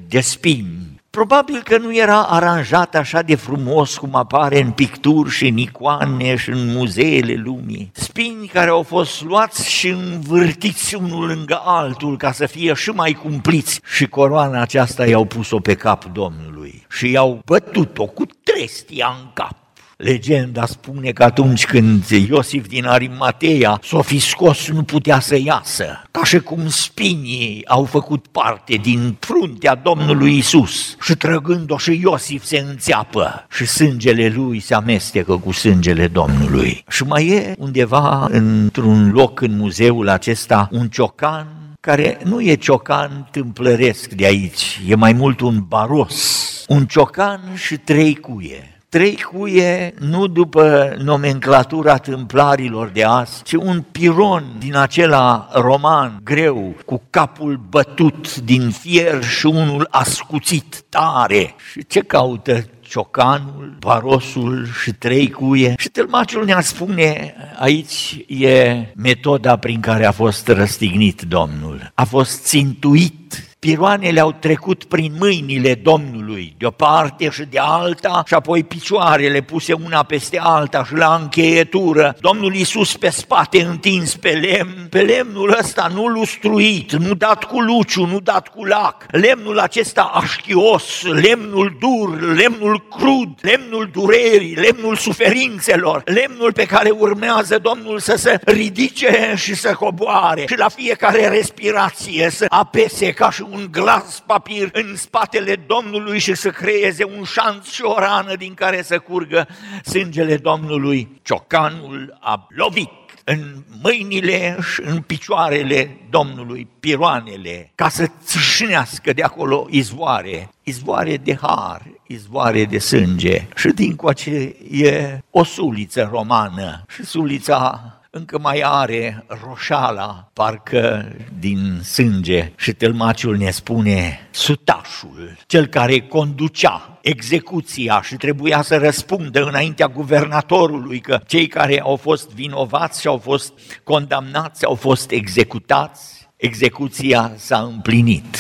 de 0.09 0.21
spini 0.21 0.92
Probabil 1.19 1.63
că 1.63 1.79
nu 1.79 1.97
era 1.97 2.23
aranjat 2.23 2.95
așa 2.95 3.23
de 3.23 3.35
frumos 3.35 3.99
cum 3.99 4.15
apare 4.15 4.61
în 4.61 4.71
picturi 4.71 5.31
și 5.31 5.47
în 5.47 5.57
icoane 5.57 6.37
și 6.37 6.51
în 6.51 6.73
muzeele 6.73 7.35
lumii. 7.35 7.91
Spini 7.95 8.47
care 8.47 8.71
au 8.71 8.83
fost 8.83 9.23
luați 9.23 9.71
și 9.71 9.89
învârtiți 9.89 10.95
unul 10.95 11.27
lângă 11.27 11.61
altul 11.65 12.17
ca 12.17 12.33
să 12.33 12.47
fie 12.47 12.75
și 12.75 12.91
mai 12.91 13.13
cumpliți 13.13 13.81
și 13.95 14.07
coroana 14.07 14.61
aceasta 14.61 15.07
i-au 15.07 15.25
pus-o 15.25 15.61
pe 15.61 15.75
cap 15.75 16.05
Domnului 16.05 16.87
și 16.91 17.11
i-au 17.11 17.43
bătut-o 17.45 18.07
cu 18.07 18.25
trestia 18.43 19.17
în 19.21 19.31
cap 19.33 19.62
Legenda 20.03 20.67
spune 20.67 21.11
că 21.11 21.23
atunci 21.23 21.67
când 21.67 22.05
Iosif 22.09 22.67
din 22.69 22.87
Arimateia 22.87 23.81
s-a 23.83 24.01
fi 24.01 24.19
scos, 24.19 24.69
nu 24.69 24.83
putea 24.83 25.21
să 25.21 25.39
iasă, 25.45 26.03
ca 26.11 26.25
și 26.25 26.39
cum 26.39 26.69
spinii 26.69 27.63
au 27.67 27.85
făcut 27.85 28.27
parte 28.27 28.75
din 28.75 29.17
fruntea 29.21 29.75
Domnului 29.75 30.37
Isus. 30.37 30.97
Și 31.01 31.15
trăgând-o 31.15 31.77
și 31.77 32.01
Iosif 32.03 32.45
se 32.45 32.65
înțeapă 32.69 33.47
și 33.51 33.67
sângele 33.67 34.29
lui 34.29 34.61
se 34.61 34.75
amestecă 34.75 35.37
cu 35.37 35.53
sângele 35.53 36.07
Domnului. 36.07 36.85
Și 36.89 37.05
mai 37.05 37.27
e 37.27 37.55
undeva 37.59 38.27
într-un 38.31 39.11
loc 39.11 39.41
în 39.41 39.57
muzeul 39.57 40.09
acesta 40.09 40.69
un 40.73 40.89
ciocan 40.89 41.47
care 41.81 42.19
nu 42.25 42.41
e 42.41 42.55
ciocan 42.55 43.29
tâmplăresc 43.31 44.09
de 44.09 44.27
aici, 44.27 44.81
e 44.87 44.95
mai 44.95 45.13
mult 45.13 45.41
un 45.41 45.65
baros, 45.69 46.65
un 46.69 46.87
ciocan 46.87 47.41
și 47.55 47.77
trei 47.77 48.15
cuie 48.15 48.72
trei 48.93 49.25
cuie, 49.33 49.95
nu 49.99 50.27
după 50.27 50.97
nomenclatura 51.03 51.97
tâmplarilor 51.97 52.89
de 52.89 53.05
azi, 53.05 53.43
ci 53.43 53.53
un 53.53 53.85
piron 53.93 54.45
din 54.59 54.77
acela 54.77 55.49
roman 55.53 56.21
greu, 56.25 56.75
cu 56.85 57.03
capul 57.11 57.61
bătut 57.69 58.37
din 58.37 58.71
fier 58.71 59.25
și 59.25 59.47
unul 59.47 59.87
ascuțit 59.91 60.83
tare. 60.89 61.55
Și 61.73 61.87
ce 61.87 62.01
caută 62.01 62.65
ciocanul, 62.81 63.77
barosul 63.79 64.67
și 64.83 64.93
trei 64.93 65.31
cuie. 65.31 65.75
Și 65.79 65.89
tâlmaciul 65.89 66.45
ne-ar 66.45 66.63
spune, 66.63 67.35
aici 67.59 68.25
e 68.27 68.87
metoda 68.95 69.57
prin 69.57 69.81
care 69.81 70.07
a 70.07 70.13
fost 70.13 70.49
răstignit 70.49 71.23
Domnul. 71.23 71.93
A 71.95 72.05
fost 72.05 72.45
țintuit 72.45 73.52
Piroanele 73.67 74.21
au 74.21 74.33
trecut 74.33 74.85
prin 74.85 75.13
mâinile 75.19 75.75
Domnului, 75.75 76.55
de 76.59 76.67
o 76.67 76.71
parte 76.71 77.31
și 77.31 77.43
de 77.43 77.59
alta, 77.59 78.23
și 78.27 78.35
apoi 78.35 78.65
picioarele 78.65 79.41
puse 79.41 79.73
una 79.73 80.03
peste 80.03 80.39
alta 80.39 80.85
și 80.85 80.95
la 80.95 81.19
încheietură, 81.23 82.17
Domnul 82.21 82.55
Iisus 82.55 82.97
pe 82.97 83.11
spate 83.11 83.63
întins 83.63 84.17
pe 84.17 84.29
lemn, 84.29 84.87
pe 84.91 85.01
lemnul 85.01 85.57
ăsta 85.61 85.91
nu 85.95 86.07
lustruit, 86.07 86.93
nu 86.93 87.15
dat 87.15 87.45
cu 87.45 87.61
luciu, 87.61 88.07
nu 88.07 88.21
dat 88.21 88.49
cu 88.49 88.65
lac, 88.65 89.07
lemnul 89.11 89.59
acesta 89.59 90.11
așchios, 90.15 91.03
lemnul 91.03 91.77
dur, 91.81 92.35
lemnul 92.37 92.87
crud, 92.99 93.39
lemnul 93.41 93.89
durerii, 93.93 94.55
lemnul 94.55 94.97
suferințelor, 94.97 96.03
lemnul 96.05 96.53
pe 96.53 96.65
care 96.65 96.91
urmează 96.91 97.59
Domnul 97.59 97.99
să 97.99 98.17
se 98.17 98.41
ridice 98.45 99.33
și 99.37 99.55
să 99.55 99.73
coboare 99.73 100.45
și 100.49 100.59
la 100.59 100.69
fiecare 100.69 101.29
respirație 101.29 102.31
să 102.31 102.47
apese 102.49 103.13
ca 103.13 103.31
și 103.31 103.43
un 103.52 103.52
glas 103.71 104.23
papir 104.27 104.71
în 104.73 104.97
spatele 104.97 105.57
Domnului 105.67 106.19
și 106.19 106.35
să 106.35 106.51
creeze 106.51 107.05
un 107.05 107.25
șanț 107.25 107.69
și 107.69 107.83
o 107.83 107.99
rană 107.99 108.35
din 108.35 108.55
care 108.55 108.83
să 108.83 108.99
curgă 108.99 109.49
sângele 109.85 110.37
Domnului. 110.37 111.21
Ciocanul 111.23 112.19
a 112.21 112.47
lovit 112.49 112.91
în 113.25 113.65
mâinile 113.83 114.59
și 114.73 114.81
în 114.85 115.01
picioarele 115.01 115.97
Domnului, 116.11 116.69
piroanele, 116.81 117.73
ca 117.75 117.89
să 117.89 118.07
țâșnească 118.25 119.13
de 119.13 119.23
acolo 119.23 119.67
izvoare, 119.71 120.49
izvoare 120.63 121.17
de 121.17 121.37
har, 121.41 121.83
izvoare 122.07 122.65
de 122.65 122.79
sânge. 122.79 123.47
Și 123.57 123.69
dincoace 123.69 124.57
e 124.71 125.19
o 125.31 125.45
suliță 125.45 126.09
romană 126.13 126.85
și 126.89 127.05
sulița 127.05 127.83
încă 128.15 128.39
mai 128.39 128.63
are 128.65 129.25
roșala, 129.47 130.31
parcă 130.33 131.13
din 131.39 131.81
sânge 131.83 132.53
și 132.57 132.73
tălmaciul 132.73 133.37
ne 133.37 133.51
spune 133.51 134.29
sutașul, 134.31 135.37
cel 135.47 135.67
care 135.67 136.01
conducea 136.01 136.99
execuția 137.03 138.03
și 138.03 138.15
trebuia 138.15 138.63
să 138.63 138.77
răspundă 138.77 139.45
înaintea 139.45 139.87
guvernatorului 139.87 141.01
că 141.01 141.21
cei 141.27 141.47
care 141.47 141.81
au 141.81 141.97
fost 141.97 142.31
vinovați 142.31 143.01
și 143.01 143.07
au 143.07 143.19
fost 143.19 143.53
condamnați 143.83 144.65
au 144.65 144.75
fost 144.75 145.11
executați, 145.11 146.29
execuția 146.37 147.33
s-a 147.37 147.59
împlinit. 147.59 148.37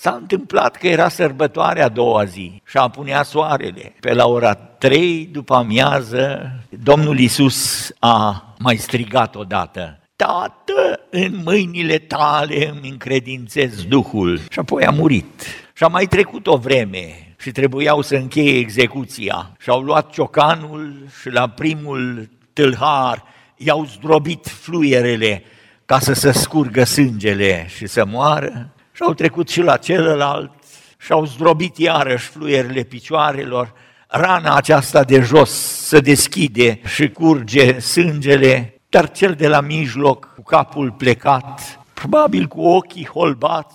S-a 0.00 0.18
întâmplat 0.20 0.76
că 0.76 0.86
era 0.86 1.08
sărbătoarea 1.08 1.84
a 1.84 1.88
doua 1.88 2.24
zi 2.24 2.62
și 2.66 2.76
apunea 2.76 3.22
soarele. 3.22 3.94
Pe 4.00 4.14
la 4.14 4.26
ora 4.26 4.54
trei 4.54 5.28
după 5.32 5.54
amiază, 5.54 6.52
Domnul 6.68 7.18
Isus 7.18 7.90
a 7.98 8.44
mai 8.58 8.76
strigat 8.76 9.34
odată, 9.34 10.00
Tată, 10.16 11.00
în 11.10 11.40
mâinile 11.44 11.98
tale 11.98 12.68
îmi 12.68 12.88
încredințez 12.88 13.84
Duhul. 13.84 14.40
Și 14.50 14.58
apoi 14.58 14.84
a 14.84 14.90
murit. 14.90 15.44
Și 15.72 15.84
a 15.84 15.88
mai 15.88 16.06
trecut 16.06 16.46
o 16.46 16.56
vreme 16.56 17.34
și 17.38 17.50
trebuiau 17.50 18.02
să 18.02 18.14
încheie 18.14 18.58
execuția. 18.58 19.56
Și 19.58 19.70
au 19.70 19.80
luat 19.80 20.10
ciocanul 20.10 20.94
și 21.20 21.30
la 21.30 21.48
primul 21.48 22.28
tâlhar 22.52 23.24
i-au 23.56 23.84
zdrobit 23.84 24.46
fluierele 24.46 25.42
ca 25.86 25.98
să 25.98 26.12
se 26.12 26.32
scurgă 26.32 26.84
sângele 26.84 27.66
și 27.76 27.86
să 27.86 28.04
moară 28.04 28.72
și 28.98 29.04
au 29.04 29.14
trecut 29.14 29.48
și 29.48 29.60
la 29.60 29.76
celălalt 29.76 30.50
și 30.98 31.12
au 31.12 31.24
zdrobit 31.24 31.76
iarăși 31.76 32.26
fluierile 32.26 32.82
picioarelor, 32.82 33.72
rana 34.08 34.56
aceasta 34.56 35.04
de 35.04 35.20
jos 35.20 35.50
se 35.86 36.00
deschide 36.00 36.80
și 36.84 37.08
curge 37.08 37.78
sângele, 37.78 38.80
dar 38.88 39.10
cel 39.10 39.34
de 39.34 39.48
la 39.48 39.60
mijloc, 39.60 40.34
cu 40.34 40.42
capul 40.42 40.90
plecat, 40.90 41.80
probabil 41.94 42.46
cu 42.46 42.60
ochii 42.60 43.06
holbați, 43.06 43.74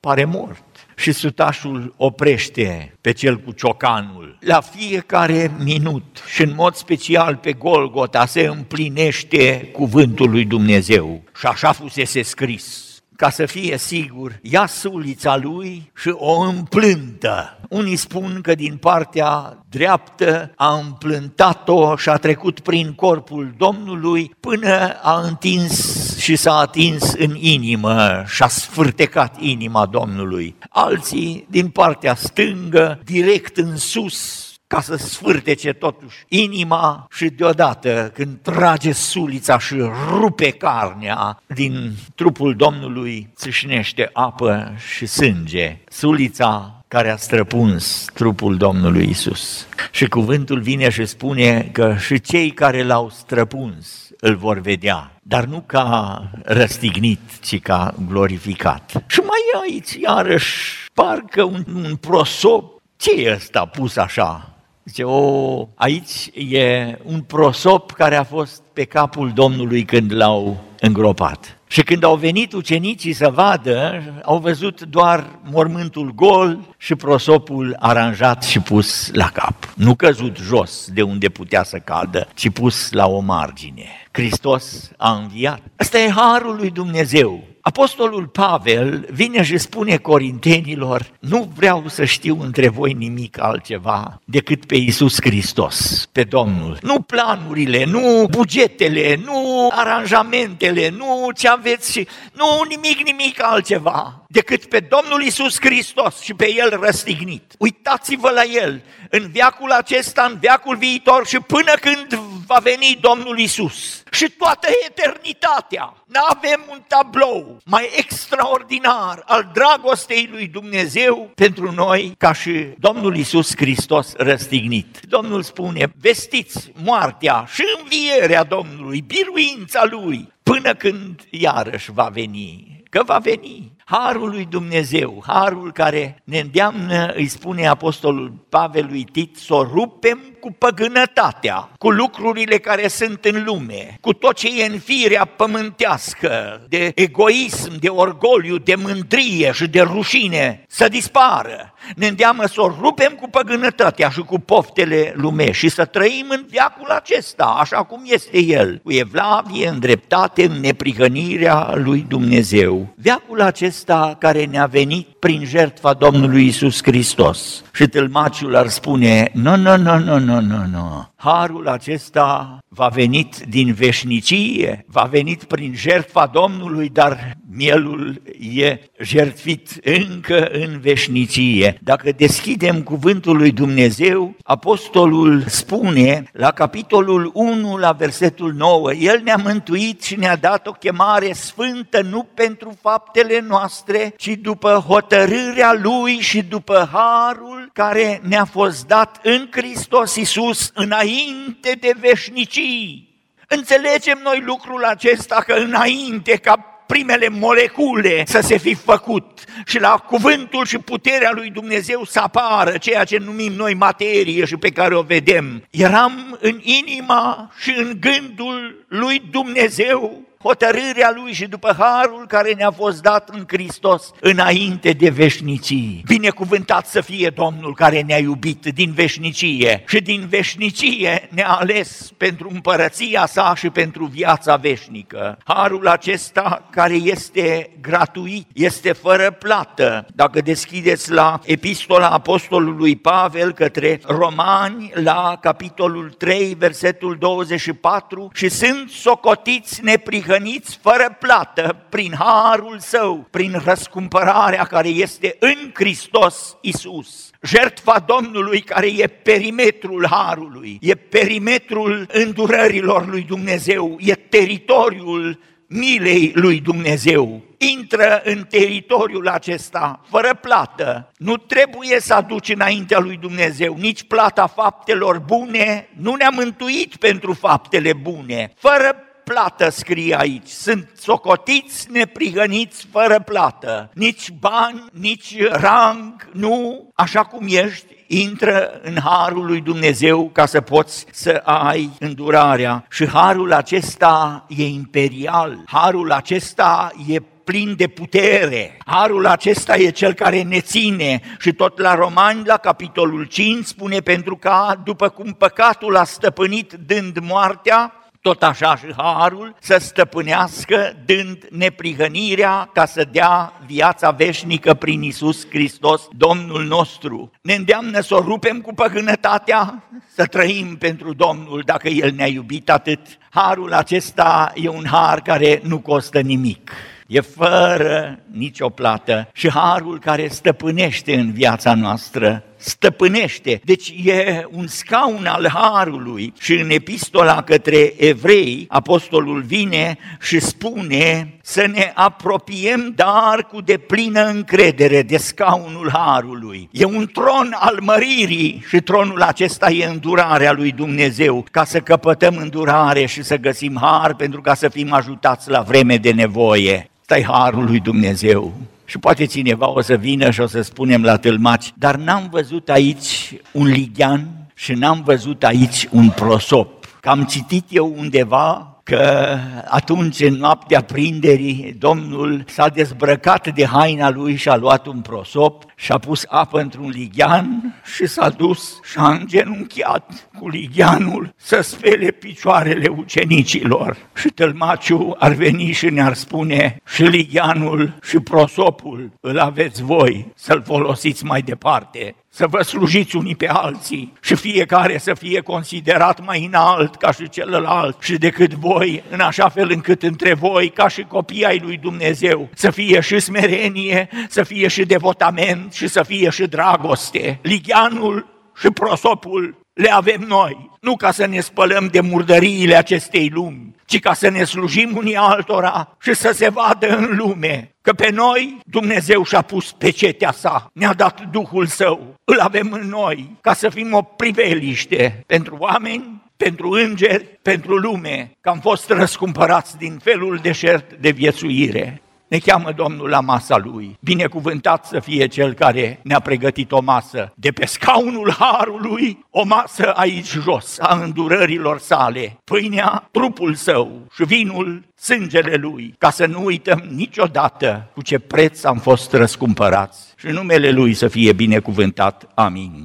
pare 0.00 0.24
mort. 0.24 0.64
Și 0.96 1.12
sutașul 1.12 1.94
oprește 1.96 2.96
pe 3.00 3.12
cel 3.12 3.36
cu 3.38 3.52
ciocanul. 3.52 4.38
La 4.40 4.60
fiecare 4.60 5.50
minut 5.58 6.22
și 6.26 6.42
în 6.42 6.52
mod 6.54 6.74
special 6.74 7.36
pe 7.36 7.52
Golgota 7.52 8.26
se 8.26 8.46
împlinește 8.46 9.70
cuvântul 9.72 10.30
lui 10.30 10.44
Dumnezeu. 10.44 11.22
Și 11.38 11.46
așa 11.46 11.72
fusese 11.72 12.22
scris 12.22 12.91
ca 13.22 13.30
să 13.30 13.46
fie 13.46 13.78
sigur, 13.78 14.38
ia 14.42 14.66
sulița 14.66 15.36
lui 15.36 15.90
și 15.94 16.08
o 16.08 16.40
împlântă. 16.40 17.58
Unii 17.68 17.96
spun 17.96 18.38
că 18.42 18.54
din 18.54 18.76
partea 18.76 19.58
dreaptă 19.68 20.52
a 20.56 20.74
împlântat-o 20.74 21.96
și 21.96 22.08
a 22.08 22.16
trecut 22.16 22.60
prin 22.60 22.92
corpul 22.92 23.54
Domnului 23.56 24.34
până 24.40 24.98
a 25.02 25.20
întins 25.20 26.16
și 26.18 26.36
s-a 26.36 26.58
atins 26.58 27.12
în 27.12 27.36
inimă 27.36 28.24
și 28.26 28.42
a 28.42 28.48
sfârtecat 28.48 29.40
inima 29.40 29.86
Domnului. 29.86 30.56
Alții 30.68 31.46
din 31.50 31.68
partea 31.68 32.14
stângă, 32.14 33.00
direct 33.04 33.56
în 33.56 33.76
sus, 33.76 34.51
ca 34.72 34.80
să 34.80 34.96
sfârtece 34.96 35.72
totuși 35.72 36.24
inima 36.28 37.06
și 37.10 37.28
deodată 37.28 38.10
când 38.14 38.38
trage 38.42 38.92
sulița 38.92 39.58
și 39.58 39.74
rupe 40.08 40.50
carnea 40.50 41.42
din 41.46 41.92
trupul 42.14 42.54
Domnului, 42.54 43.28
țâșnește 43.36 44.10
apă 44.12 44.74
și 44.96 45.06
sânge. 45.06 45.78
Sulița 45.88 46.84
care 46.88 47.10
a 47.10 47.16
străpuns 47.16 48.04
trupul 48.14 48.56
Domnului 48.56 49.08
Isus. 49.08 49.66
Și 49.90 50.06
cuvântul 50.06 50.60
vine 50.60 50.90
și 50.90 51.06
spune 51.06 51.68
că 51.72 51.96
și 51.98 52.20
cei 52.20 52.50
care 52.50 52.82
l-au 52.82 53.10
străpuns 53.10 54.10
îl 54.20 54.36
vor 54.36 54.58
vedea, 54.58 55.12
dar 55.22 55.44
nu 55.44 55.62
ca 55.66 56.22
răstignit, 56.42 57.20
ci 57.40 57.60
ca 57.60 57.94
glorificat. 58.08 59.04
Și 59.06 59.20
mai 59.20 59.38
e 59.54 59.72
aici 59.72 59.92
iarăși 59.92 60.86
parcă 60.94 61.42
un, 61.42 61.64
un 61.74 61.96
prosop 61.96 62.80
ce 62.96 63.10
e 63.22 63.34
ăsta 63.34 63.64
pus 63.64 63.96
așa? 63.96 64.51
Zice, 64.84 65.02
o, 65.02 65.68
aici 65.74 66.30
e 66.34 66.98
un 67.04 67.20
prosop 67.20 67.92
care 67.92 68.16
a 68.16 68.24
fost 68.24 68.62
pe 68.72 68.84
capul 68.84 69.32
Domnului 69.34 69.84
când 69.84 70.12
l-au 70.14 70.56
îngropat. 70.80 71.56
Și 71.66 71.82
când 71.82 72.04
au 72.04 72.16
venit 72.16 72.52
ucenicii 72.52 73.12
să 73.12 73.30
vadă, 73.30 74.02
au 74.22 74.38
văzut 74.38 74.80
doar 74.82 75.38
mormântul 75.50 76.14
gol 76.14 76.58
și 76.76 76.94
prosopul 76.94 77.76
aranjat 77.78 78.42
și 78.42 78.60
pus 78.60 79.10
la 79.12 79.30
cap. 79.32 79.72
Nu 79.76 79.94
căzut 79.94 80.36
jos 80.36 80.88
de 80.94 81.02
unde 81.02 81.28
putea 81.28 81.62
să 81.62 81.78
cadă, 81.78 82.28
ci 82.34 82.50
pus 82.50 82.92
la 82.92 83.06
o 83.06 83.20
margine. 83.20 83.86
Hristos 84.10 84.90
a 84.96 85.12
înviat. 85.12 85.60
Asta 85.76 85.98
e 85.98 86.10
harul 86.10 86.56
lui 86.56 86.70
Dumnezeu. 86.70 87.51
Apostolul 87.64 88.26
Pavel 88.26 89.06
vine 89.10 89.42
și 89.42 89.58
spune 89.58 89.96
corintenilor, 89.96 91.10
nu 91.20 91.52
vreau 91.54 91.84
să 91.88 92.04
știu 92.04 92.40
între 92.40 92.68
voi 92.68 92.92
nimic 92.92 93.40
altceva 93.40 94.20
decât 94.24 94.64
pe 94.64 94.76
Iisus 94.76 95.20
Hristos, 95.20 96.08
pe 96.12 96.24
Domnul. 96.24 96.78
Nu 96.80 97.00
planurile, 97.00 97.84
nu 97.84 98.26
bugetele, 98.30 99.20
nu 99.24 99.68
aranjamentele, 99.72 100.88
nu 100.88 101.30
ce 101.36 101.48
aveți 101.48 101.92
și 101.92 102.08
nu 102.32 102.46
nimic, 102.68 103.06
nimic 103.06 103.42
altceva 103.42 104.24
decât 104.28 104.64
pe 104.64 104.80
Domnul 104.80 105.22
Iisus 105.22 105.60
Hristos 105.60 106.20
și 106.20 106.34
pe 106.34 106.54
El 106.54 106.78
răstignit. 106.80 107.54
Uitați-vă 107.58 108.30
la 108.30 108.42
El 108.44 108.82
în 109.10 109.28
viacul 109.30 109.70
acesta, 109.70 110.28
în 110.30 110.38
viacul 110.40 110.76
viitor 110.76 111.26
și 111.26 111.38
până 111.38 111.72
când 111.80 112.20
va 112.46 112.58
veni 112.62 112.98
Domnul 113.00 113.38
Isus. 113.38 114.02
Și 114.10 114.30
toată 114.30 114.68
eternitatea 114.86 115.94
Nu 116.12 116.20
avem 116.28 116.60
un 116.70 116.82
tablou 116.86 117.56
mai 117.64 117.90
extraordinar 117.96 119.22
al 119.26 119.50
dragostei 119.52 120.28
lui 120.32 120.46
Dumnezeu 120.46 121.30
pentru 121.34 121.72
noi 121.72 122.14
ca 122.18 122.32
și 122.32 122.68
Domnul 122.78 123.16
Isus 123.16 123.56
Hristos 123.56 124.14
răstignit. 124.16 125.00
Domnul 125.08 125.42
spune, 125.42 125.92
vestiți 126.00 126.72
moartea 126.84 127.44
și 127.52 127.62
învierea 127.78 128.44
Domnului, 128.44 129.04
biruința 129.06 129.84
Lui, 129.90 130.32
până 130.42 130.74
când 130.74 131.20
iarăși 131.30 131.92
va 131.92 132.08
veni 132.12 132.72
că 132.92 133.02
va 133.06 133.18
veni. 133.18 133.72
Harul 133.84 134.30
lui 134.30 134.46
Dumnezeu, 134.50 135.22
harul 135.26 135.72
care 135.72 136.22
ne 136.24 136.38
îndeamnă, 136.38 137.12
îi 137.14 137.26
spune 137.26 137.66
Apostolul 137.66 138.32
Pavel 138.48 138.86
lui 138.90 139.04
Tit, 139.04 139.36
să 139.36 139.54
o 139.54 139.62
rupem 139.62 140.31
cu 140.42 140.52
păgânătatea, 140.58 141.68
cu 141.78 141.90
lucrurile 141.90 142.58
care 142.58 142.88
sunt 142.88 143.24
în 143.24 143.44
lume, 143.44 143.98
cu 144.00 144.12
tot 144.12 144.34
ce 144.36 144.62
e 144.62 144.66
în 144.66 144.78
firea 144.78 145.24
pământească, 145.24 146.60
de 146.68 146.92
egoism, 146.94 147.78
de 147.80 147.88
orgoliu, 147.88 148.58
de 148.58 148.74
mândrie 148.74 149.52
și 149.52 149.66
de 149.68 149.80
rușine, 149.80 150.64
să 150.68 150.88
dispară. 150.88 151.74
Ne 151.96 152.06
îndeamnă 152.06 152.46
să 152.46 152.60
o 152.60 152.74
rupem 152.80 153.12
cu 153.20 153.28
păgânătatea 153.28 154.08
și 154.08 154.20
cu 154.20 154.38
poftele 154.38 155.12
lume 155.16 155.50
și 155.50 155.68
să 155.68 155.84
trăim 155.84 156.26
în 156.28 156.44
viacul 156.48 156.88
acesta, 156.88 157.56
așa 157.58 157.82
cum 157.82 158.02
este 158.04 158.38
el, 158.38 158.80
cu 158.84 158.92
evlavie, 158.92 159.68
în 159.68 159.78
dreptate, 159.78 160.44
în 160.44 160.60
neprihănirea 160.60 161.72
lui 161.74 162.04
Dumnezeu. 162.08 162.94
Viacul 162.96 163.40
acesta 163.40 164.16
care 164.18 164.44
ne-a 164.44 164.66
venit 164.66 165.11
prin 165.26 165.44
jertfa 165.44 165.92
Domnului 165.92 166.46
Isus 166.46 166.82
Hristos. 166.82 167.64
Și 167.72 167.86
tâlmaciul 167.86 168.56
ar 168.56 168.68
spune, 168.68 169.30
nu, 169.32 169.56
nu, 169.56 169.76
nu, 169.76 169.98
nu, 169.98 170.18
nu, 170.18 170.40
nu, 170.40 170.66
nu, 170.66 171.12
harul 171.16 171.68
acesta 171.68 172.58
va 172.68 172.88
venit 172.88 173.36
din 173.48 173.72
veșnicie, 173.72 174.84
va 174.86 175.02
venit 175.02 175.44
prin 175.44 175.74
jertfa 175.74 176.26
Domnului, 176.26 176.88
dar 176.88 177.36
mielul 177.56 178.22
e 178.56 178.78
jertfit 178.98 179.68
încă 179.82 180.46
în 180.46 180.80
veșnicie. 180.80 181.78
Dacă 181.82 182.12
deschidem 182.16 182.82
cuvântul 182.82 183.36
lui 183.36 183.50
Dumnezeu, 183.50 184.36
apostolul 184.42 185.44
spune 185.46 186.30
la 186.32 186.50
capitolul 186.50 187.30
1, 187.34 187.76
la 187.76 187.92
versetul 187.92 188.52
9, 188.52 188.92
El 188.92 189.20
ne-a 189.24 189.40
mântuit 189.42 190.02
și 190.02 190.16
ne-a 190.16 190.36
dat 190.36 190.66
o 190.66 190.72
chemare 190.72 191.32
sfântă 191.32 192.02
nu 192.02 192.26
pentru 192.34 192.76
faptele 192.80 193.44
noastre, 193.48 194.14
ci 194.16 194.28
după 194.28 194.84
hotărârea 194.86 195.78
Lui 195.82 196.12
și 196.12 196.42
după 196.42 196.88
harul 196.92 197.70
care 197.72 198.20
ne-a 198.28 198.44
fost 198.44 198.86
dat 198.86 199.20
în 199.22 199.48
Hristos 199.50 200.16
Iisus 200.16 200.70
înainte 200.74 201.76
de 201.80 201.92
veșnicii. 202.00 203.10
Înțelegem 203.48 204.20
noi 204.22 204.42
lucrul 204.46 204.84
acesta 204.84 205.42
că 205.46 205.52
înainte 205.52 206.36
ca 206.36 206.71
primele 206.92 207.28
molecule 207.28 208.22
să 208.26 208.40
se 208.40 208.58
fi 208.58 208.74
făcut 208.74 209.44
și 209.66 209.80
la 209.80 209.88
cuvântul 209.88 210.66
și 210.66 210.78
puterea 210.78 211.30
lui 211.34 211.50
Dumnezeu 211.50 212.04
să 212.04 212.18
apară 212.18 212.78
ceea 212.78 213.04
ce 213.04 213.18
numim 213.18 213.52
noi 213.52 213.74
materie 213.74 214.44
și 214.44 214.56
pe 214.56 214.70
care 214.70 214.96
o 214.96 215.02
vedem. 215.02 215.64
Eram 215.70 216.38
în 216.40 216.60
inima 216.62 217.52
și 217.60 217.74
în 217.76 217.96
gândul 218.00 218.84
lui 218.88 219.22
Dumnezeu 219.30 220.20
hotărârea 220.42 221.12
Lui 221.14 221.32
și 221.32 221.46
după 221.46 221.74
harul 221.78 222.24
care 222.26 222.52
ne-a 222.52 222.70
fost 222.70 223.02
dat 223.02 223.28
în 223.28 223.44
Hristos 223.46 224.10
înainte 224.20 224.92
de 224.92 225.08
veșnicii. 225.08 226.02
Binecuvântat 226.06 226.86
să 226.86 227.00
fie 227.00 227.28
Domnul 227.28 227.74
care 227.74 228.00
ne-a 228.00 228.18
iubit 228.18 228.66
din 228.66 228.92
veșnicie 228.92 229.84
și 229.86 230.00
din 230.00 230.26
veșnicie 230.28 231.28
ne-a 231.30 231.48
ales 231.48 232.12
pentru 232.16 232.50
împărăția 232.52 233.26
sa 233.26 233.54
și 233.56 233.70
pentru 233.70 234.04
viața 234.04 234.56
veșnică. 234.56 235.38
Harul 235.44 235.88
acesta 235.88 236.68
care 236.70 236.94
este 236.94 237.70
gratuit, 237.80 238.46
este 238.52 238.92
fără 238.92 239.30
plată. 239.30 240.06
Dacă 240.14 240.40
deschideți 240.40 241.10
la 241.10 241.40
epistola 241.44 242.08
apostolului 242.08 242.96
Pavel 242.96 243.52
către 243.52 244.00
romani, 244.04 244.92
la 244.94 245.38
capitolul 245.40 246.10
3, 246.10 246.54
versetul 246.58 247.16
24, 247.18 248.30
și 248.34 248.48
sunt 248.48 248.90
socotiți 248.90 249.84
neprihăniți 249.84 250.31
neprihăniți 250.32 250.78
fără 250.82 251.16
plată 251.18 251.76
prin 251.88 252.14
harul 252.18 252.78
său, 252.78 253.26
prin 253.30 253.62
răscumpărarea 253.64 254.64
care 254.64 254.88
este 254.88 255.36
în 255.38 255.70
Hristos 255.74 256.56
Isus. 256.60 257.30
Jertfa 257.42 258.04
Domnului 258.06 258.60
care 258.60 258.86
e 258.86 259.06
perimetrul 259.06 260.06
harului, 260.10 260.78
e 260.80 260.94
perimetrul 260.94 262.06
îndurărilor 262.12 263.08
lui 263.08 263.22
Dumnezeu, 263.22 263.96
e 264.00 264.14
teritoriul 264.14 265.38
milei 265.66 266.32
lui 266.34 266.60
Dumnezeu. 266.60 267.42
Intră 267.56 268.22
în 268.24 268.44
teritoriul 268.48 269.28
acesta 269.28 270.00
fără 270.08 270.38
plată. 270.40 271.12
Nu 271.16 271.36
trebuie 271.36 272.00
să 272.00 272.14
aduci 272.14 272.48
înaintea 272.48 272.98
lui 272.98 273.16
Dumnezeu 273.16 273.76
nici 273.78 274.02
plata 274.02 274.46
faptelor 274.46 275.18
bune, 275.18 275.88
nu 275.96 276.14
ne-a 276.14 276.30
mântuit 276.30 276.96
pentru 276.96 277.32
faptele 277.32 277.92
bune. 277.92 278.52
Fără 278.56 279.11
plată 279.24 279.70
scrie 279.70 280.16
aici. 280.18 280.48
Sunt 280.48 280.90
socotiți, 280.98 281.90
neprihăniți, 281.90 282.86
fără 282.90 283.20
plată. 283.20 283.90
Nici 283.94 284.30
bani, 284.30 284.84
nici 284.92 285.36
rang, 285.50 286.28
nu, 286.32 286.88
așa 286.94 287.24
cum 287.24 287.46
ești, 287.48 287.94
intră 288.06 288.80
în 288.82 288.96
harul 289.04 289.46
lui 289.46 289.60
Dumnezeu 289.60 290.30
ca 290.32 290.46
să 290.46 290.60
poți 290.60 291.06
să 291.10 291.42
ai 291.44 291.90
îndurarea. 291.98 292.86
Și 292.90 293.08
harul 293.08 293.52
acesta 293.52 294.44
e 294.48 294.66
imperial, 294.66 295.58
harul 295.66 296.12
acesta 296.12 296.92
e 297.08 297.20
plin 297.44 297.74
de 297.76 297.86
putere. 297.86 298.78
Harul 298.86 299.26
acesta 299.26 299.76
e 299.76 299.90
cel 299.90 300.12
care 300.12 300.42
ne 300.42 300.60
ține 300.60 301.20
și 301.38 301.52
tot 301.52 301.78
la 301.78 301.94
Romani, 301.94 302.46
la 302.46 302.56
capitolul 302.56 303.24
5, 303.24 303.64
spune 303.64 304.00
pentru 304.00 304.36
că 304.36 304.74
după 304.84 305.08
cum 305.08 305.32
păcatul 305.32 305.96
a 305.96 306.04
stăpânit 306.04 306.72
dând 306.86 307.18
moartea, 307.18 308.01
tot 308.22 308.42
așa 308.42 308.76
și 308.76 308.92
harul 308.96 309.54
să 309.60 309.76
stăpânească 309.80 310.96
dând 311.04 311.46
neprihănirea 311.50 312.70
ca 312.72 312.84
să 312.84 313.08
dea 313.12 313.52
viața 313.66 314.10
veșnică 314.10 314.74
prin 314.74 315.02
Isus 315.02 315.48
Hristos, 315.48 316.08
Domnul 316.16 316.64
nostru. 316.64 317.30
Ne 317.40 317.54
îndeamnă 317.54 318.00
să 318.00 318.14
o 318.14 318.20
rupem 318.20 318.60
cu 318.60 318.74
păgânătatea, 318.74 319.82
să 320.14 320.24
trăim 320.24 320.76
pentru 320.76 321.12
Domnul 321.12 321.62
dacă 321.64 321.88
El 321.88 322.12
ne-a 322.12 322.26
iubit 322.26 322.70
atât. 322.70 323.00
Harul 323.30 323.72
acesta 323.72 324.52
e 324.54 324.68
un 324.68 324.86
har 324.86 325.20
care 325.20 325.60
nu 325.62 325.78
costă 325.78 326.20
nimic 326.20 326.70
e 327.12 327.20
fără 327.20 328.18
nicio 328.30 328.68
plată 328.68 329.28
și 329.32 329.50
harul 329.50 329.98
care 329.98 330.28
stăpânește 330.28 331.14
în 331.14 331.32
viața 331.32 331.74
noastră 331.74 332.44
stăpânește. 332.62 333.60
Deci 333.64 333.94
e 334.04 334.46
un 334.50 334.66
scaun 334.66 335.26
al 335.26 335.48
harului 335.48 336.32
și 336.40 336.52
în 336.52 336.70
epistola 336.70 337.42
către 337.42 337.92
evrei, 337.96 338.66
apostolul 338.68 339.42
vine 339.42 339.98
și 340.20 340.40
spune 340.40 341.34
să 341.42 341.66
ne 341.66 341.92
apropiem 341.94 342.92
dar 342.94 343.46
cu 343.50 343.60
deplină 343.60 344.24
încredere 344.24 345.02
de 345.02 345.16
scaunul 345.16 345.90
harului. 345.92 346.68
E 346.70 346.84
un 346.84 347.06
tron 347.12 347.56
al 347.58 347.78
măririi 347.80 348.64
și 348.68 348.80
tronul 348.80 349.22
acesta 349.22 349.70
e 349.70 349.84
îndurarea 349.84 350.52
lui 350.52 350.72
Dumnezeu, 350.72 351.44
ca 351.50 351.64
să 351.64 351.80
căpătăm 351.80 352.36
îndurare 352.36 353.06
și 353.06 353.22
să 353.22 353.36
găsim 353.36 353.78
har 353.80 354.14
pentru 354.14 354.40
ca 354.40 354.54
să 354.54 354.68
fim 354.68 354.92
ajutați 354.92 355.50
la 355.50 355.60
vreme 355.60 355.96
de 355.96 356.10
nevoie. 356.10 356.90
Stai 357.00 357.24
harul 357.24 357.64
lui 357.64 357.80
Dumnezeu. 357.80 358.52
Și 358.92 358.98
poate 358.98 359.24
cineva 359.24 359.70
o 359.70 359.80
să 359.80 359.94
vină 359.94 360.30
și 360.30 360.40
o 360.40 360.46
să 360.46 360.62
spunem 360.62 361.02
la 361.02 361.16
tâlmaci, 361.16 361.72
dar 361.74 361.96
n-am 361.96 362.28
văzut 362.30 362.68
aici 362.68 363.34
un 363.52 363.66
ligian 363.66 364.28
și 364.54 364.72
n-am 364.72 365.02
văzut 365.04 365.44
aici 365.44 365.88
un 365.90 366.10
prosop. 366.10 366.84
Că 367.00 367.08
am 367.08 367.24
citit 367.24 367.64
eu 367.70 367.94
undeva 367.98 368.76
că 368.82 369.36
atunci, 369.68 370.20
în 370.20 370.34
noaptea 370.34 370.82
prinderii, 370.82 371.76
Domnul 371.78 372.44
s-a 372.46 372.68
dezbrăcat 372.68 373.54
de 373.54 373.66
haina 373.66 374.10
lui 374.10 374.36
și 374.36 374.48
a 374.48 374.56
luat 374.56 374.86
un 374.86 375.00
prosop 375.00 375.64
și 375.76 375.92
a 375.92 375.98
pus 375.98 376.24
apă 376.28 376.60
într-un 376.60 376.88
ligian 376.88 377.71
și 377.84 378.06
s-a 378.06 378.28
dus 378.28 378.80
și 378.82 378.98
a 378.98 379.10
îngenunchiat 379.10 380.28
cu 380.38 380.48
ligianul 380.48 381.34
să 381.36 381.60
spele 381.60 382.10
picioarele 382.10 382.88
ucenicilor. 382.88 383.96
Și 384.14 384.28
tălmaciu 384.28 385.14
ar 385.18 385.32
veni 385.32 385.72
și 385.72 385.90
ne-ar 385.90 386.14
spune 386.14 386.76
și 386.86 387.02
ligianul 387.02 387.98
și 388.02 388.18
prosopul 388.18 389.12
îl 389.20 389.38
aveți 389.38 389.82
voi 389.82 390.32
să-l 390.34 390.62
folosiți 390.62 391.24
mai 391.24 391.42
departe 391.42 392.14
să 392.34 392.46
vă 392.46 392.62
slujiți 392.62 393.16
unii 393.16 393.36
pe 393.36 393.48
alții 393.48 394.12
și 394.20 394.34
fiecare 394.34 394.98
să 394.98 395.14
fie 395.14 395.40
considerat 395.40 396.24
mai 396.24 396.44
înalt 396.44 396.96
ca 396.96 397.12
și 397.12 397.28
celălalt 397.28 397.96
și 398.02 398.18
decât 398.18 398.52
voi, 398.52 399.02
în 399.10 399.20
așa 399.20 399.48
fel 399.48 399.70
încât 399.70 400.02
între 400.02 400.34
voi, 400.34 400.68
ca 400.68 400.88
și 400.88 401.02
copii 401.02 401.44
ai 401.44 401.58
lui 401.58 401.76
Dumnezeu, 401.76 402.48
să 402.54 402.70
fie 402.70 403.00
și 403.00 403.20
smerenie, 403.20 404.08
să 404.28 404.42
fie 404.42 404.68
și 404.68 404.84
devotament 404.84 405.72
și 405.72 405.88
să 405.88 406.02
fie 406.02 406.30
și 406.30 406.46
dragoste. 406.46 407.38
Ligianul 407.42 408.26
și 408.56 408.70
prosopul 408.70 409.56
le 409.72 409.92
avem 409.92 410.24
noi, 410.28 410.70
nu 410.80 410.96
ca 410.96 411.10
să 411.10 411.26
ne 411.26 411.40
spălăm 411.40 411.88
de 411.90 412.00
murdăriile 412.00 412.74
acestei 412.74 413.30
lumi, 413.34 413.74
ci 413.92 414.00
ca 414.00 414.12
să 414.12 414.28
ne 414.28 414.44
slujim 414.44 414.96
unii 414.96 415.16
altora 415.16 415.96
și 416.00 416.14
să 416.14 416.30
se 416.32 416.48
vadă 416.48 416.96
în 416.96 417.16
lume 417.16 417.74
că 417.82 417.92
pe 417.92 418.10
noi 418.10 418.58
Dumnezeu 418.64 419.24
și-a 419.24 419.42
pus 419.42 419.72
pecetea 419.72 420.32
sa, 420.32 420.70
ne-a 420.72 420.92
dat 420.92 421.20
Duhul 421.30 421.66
Său, 421.66 422.14
îl 422.24 422.38
avem 422.38 422.72
în 422.72 422.88
noi 422.88 423.36
ca 423.40 423.54
să 423.54 423.68
fim 423.68 423.92
o 423.94 424.02
priveliște 424.02 425.22
pentru 425.26 425.56
oameni, 425.58 426.22
pentru 426.36 426.70
îngeri, 426.70 427.38
pentru 427.42 427.76
lume, 427.76 428.32
că 428.40 428.48
am 428.48 428.58
fost 428.60 428.90
răscumpărați 428.90 429.76
din 429.78 429.98
felul 430.02 430.38
deșert 430.42 430.92
de 430.94 431.10
viețuire. 431.10 432.02
Ne 432.32 432.38
cheamă 432.38 432.72
Domnul 432.76 433.08
la 433.08 433.20
masa 433.20 433.56
Lui. 433.56 433.96
Binecuvântat 434.00 434.84
să 434.84 435.00
fie 435.00 435.26
Cel 435.26 435.52
care 435.52 436.00
ne-a 436.02 436.20
pregătit 436.20 436.72
o 436.72 436.80
masă 436.80 437.32
de 437.36 437.50
pe 437.50 437.66
scaunul 437.66 438.34
Harului, 438.38 439.24
o 439.30 439.44
masă 439.44 439.92
aici 439.92 440.28
jos 440.28 440.76
a 440.80 441.00
îndurărilor 441.02 441.78
sale, 441.78 442.38
pâinea, 442.44 443.08
trupul 443.10 443.54
Său 443.54 444.06
și 444.14 444.24
vinul, 444.24 444.82
sângele 444.94 445.54
Lui, 445.54 445.94
ca 445.98 446.10
să 446.10 446.26
nu 446.26 446.44
uităm 446.44 446.82
niciodată 446.94 447.90
cu 447.94 448.02
ce 448.02 448.18
preț 448.18 448.64
am 448.64 448.78
fost 448.78 449.12
răscumpărați 449.12 450.14
și 450.16 450.26
numele 450.26 450.70
Lui 450.70 450.94
să 450.94 451.08
fie 451.08 451.32
binecuvântat. 451.32 452.28
Amin. 452.34 452.84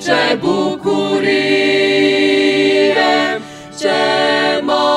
Măreață, 0.00 0.36
dulce 0.36 0.38
bucurie, 0.40 1.30
ce 3.78 4.00
mă 4.62 4.88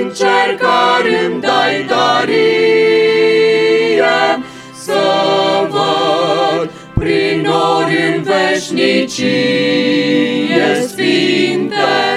încercări 0.00 1.12
îmi 1.26 1.40
dai 1.40 1.74
darie 1.88 2.42
să 4.84 5.02
văd 5.70 6.70
prin 6.94 7.40
nori 7.40 7.96
în 8.14 8.22
veșnicie 8.22 9.32
sfinte 10.88 12.11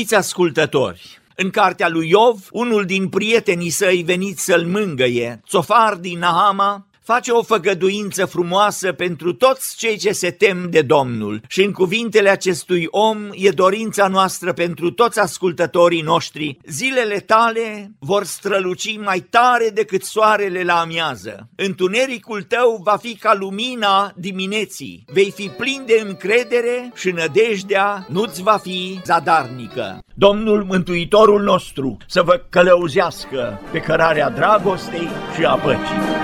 Iubiți 0.00 0.18
ascultători, 0.18 1.20
în 1.34 1.50
cartea 1.50 1.88
lui 1.88 2.08
Iov, 2.08 2.48
unul 2.50 2.84
din 2.84 3.08
prietenii 3.08 3.70
săi 3.70 4.02
veniți 4.02 4.44
să-l 4.44 4.66
mângăie, 4.66 5.40
Țofar 5.48 5.94
din 5.94 6.18
Nahama, 6.18 6.86
face 7.02 7.30
o 7.30 7.42
făgăduință 7.42 8.24
frumoasă 8.24 8.92
pentru 8.92 9.32
toți 9.32 9.76
cei 9.76 9.96
ce 9.96 10.12
se 10.12 10.30
tem 10.30 10.66
de 10.70 10.82
Domnul. 10.82 11.40
Și 11.48 11.62
în 11.62 11.72
cuvintele 11.72 12.28
acestui 12.28 12.86
om 12.90 13.28
e 13.32 13.50
dorința 13.50 14.08
noastră 14.08 14.52
pentru 14.52 14.90
toți 14.90 15.20
ascultătorii 15.20 16.00
noștri. 16.00 16.58
Zilele 16.66 17.18
tale 17.18 17.90
vor 17.98 18.24
străluci 18.24 18.98
mai 18.98 19.20
tare 19.20 19.70
decât 19.74 20.02
soarele 20.04 20.62
la 20.62 20.80
amiază. 20.80 21.48
Întunericul 21.54 22.42
tău 22.42 22.80
va 22.84 22.96
fi 22.96 23.16
ca 23.16 23.34
lumina 23.34 24.12
dimineții. 24.16 25.04
Vei 25.06 25.30
fi 25.30 25.48
plin 25.48 25.82
de 25.86 26.02
încredere 26.06 26.92
și 26.94 27.10
nădejdea 27.10 28.06
nu-ți 28.08 28.42
va 28.42 28.56
fi 28.56 29.00
zadarnică. 29.04 29.98
Domnul 30.14 30.64
Mântuitorul 30.64 31.42
nostru 31.42 31.96
să 32.06 32.22
vă 32.22 32.42
călăuzească 32.48 33.60
pe 33.72 33.78
cărarea 33.78 34.30
dragostei 34.30 35.08
și 35.36 35.44
a 35.44 35.54
păcii. 35.54 36.20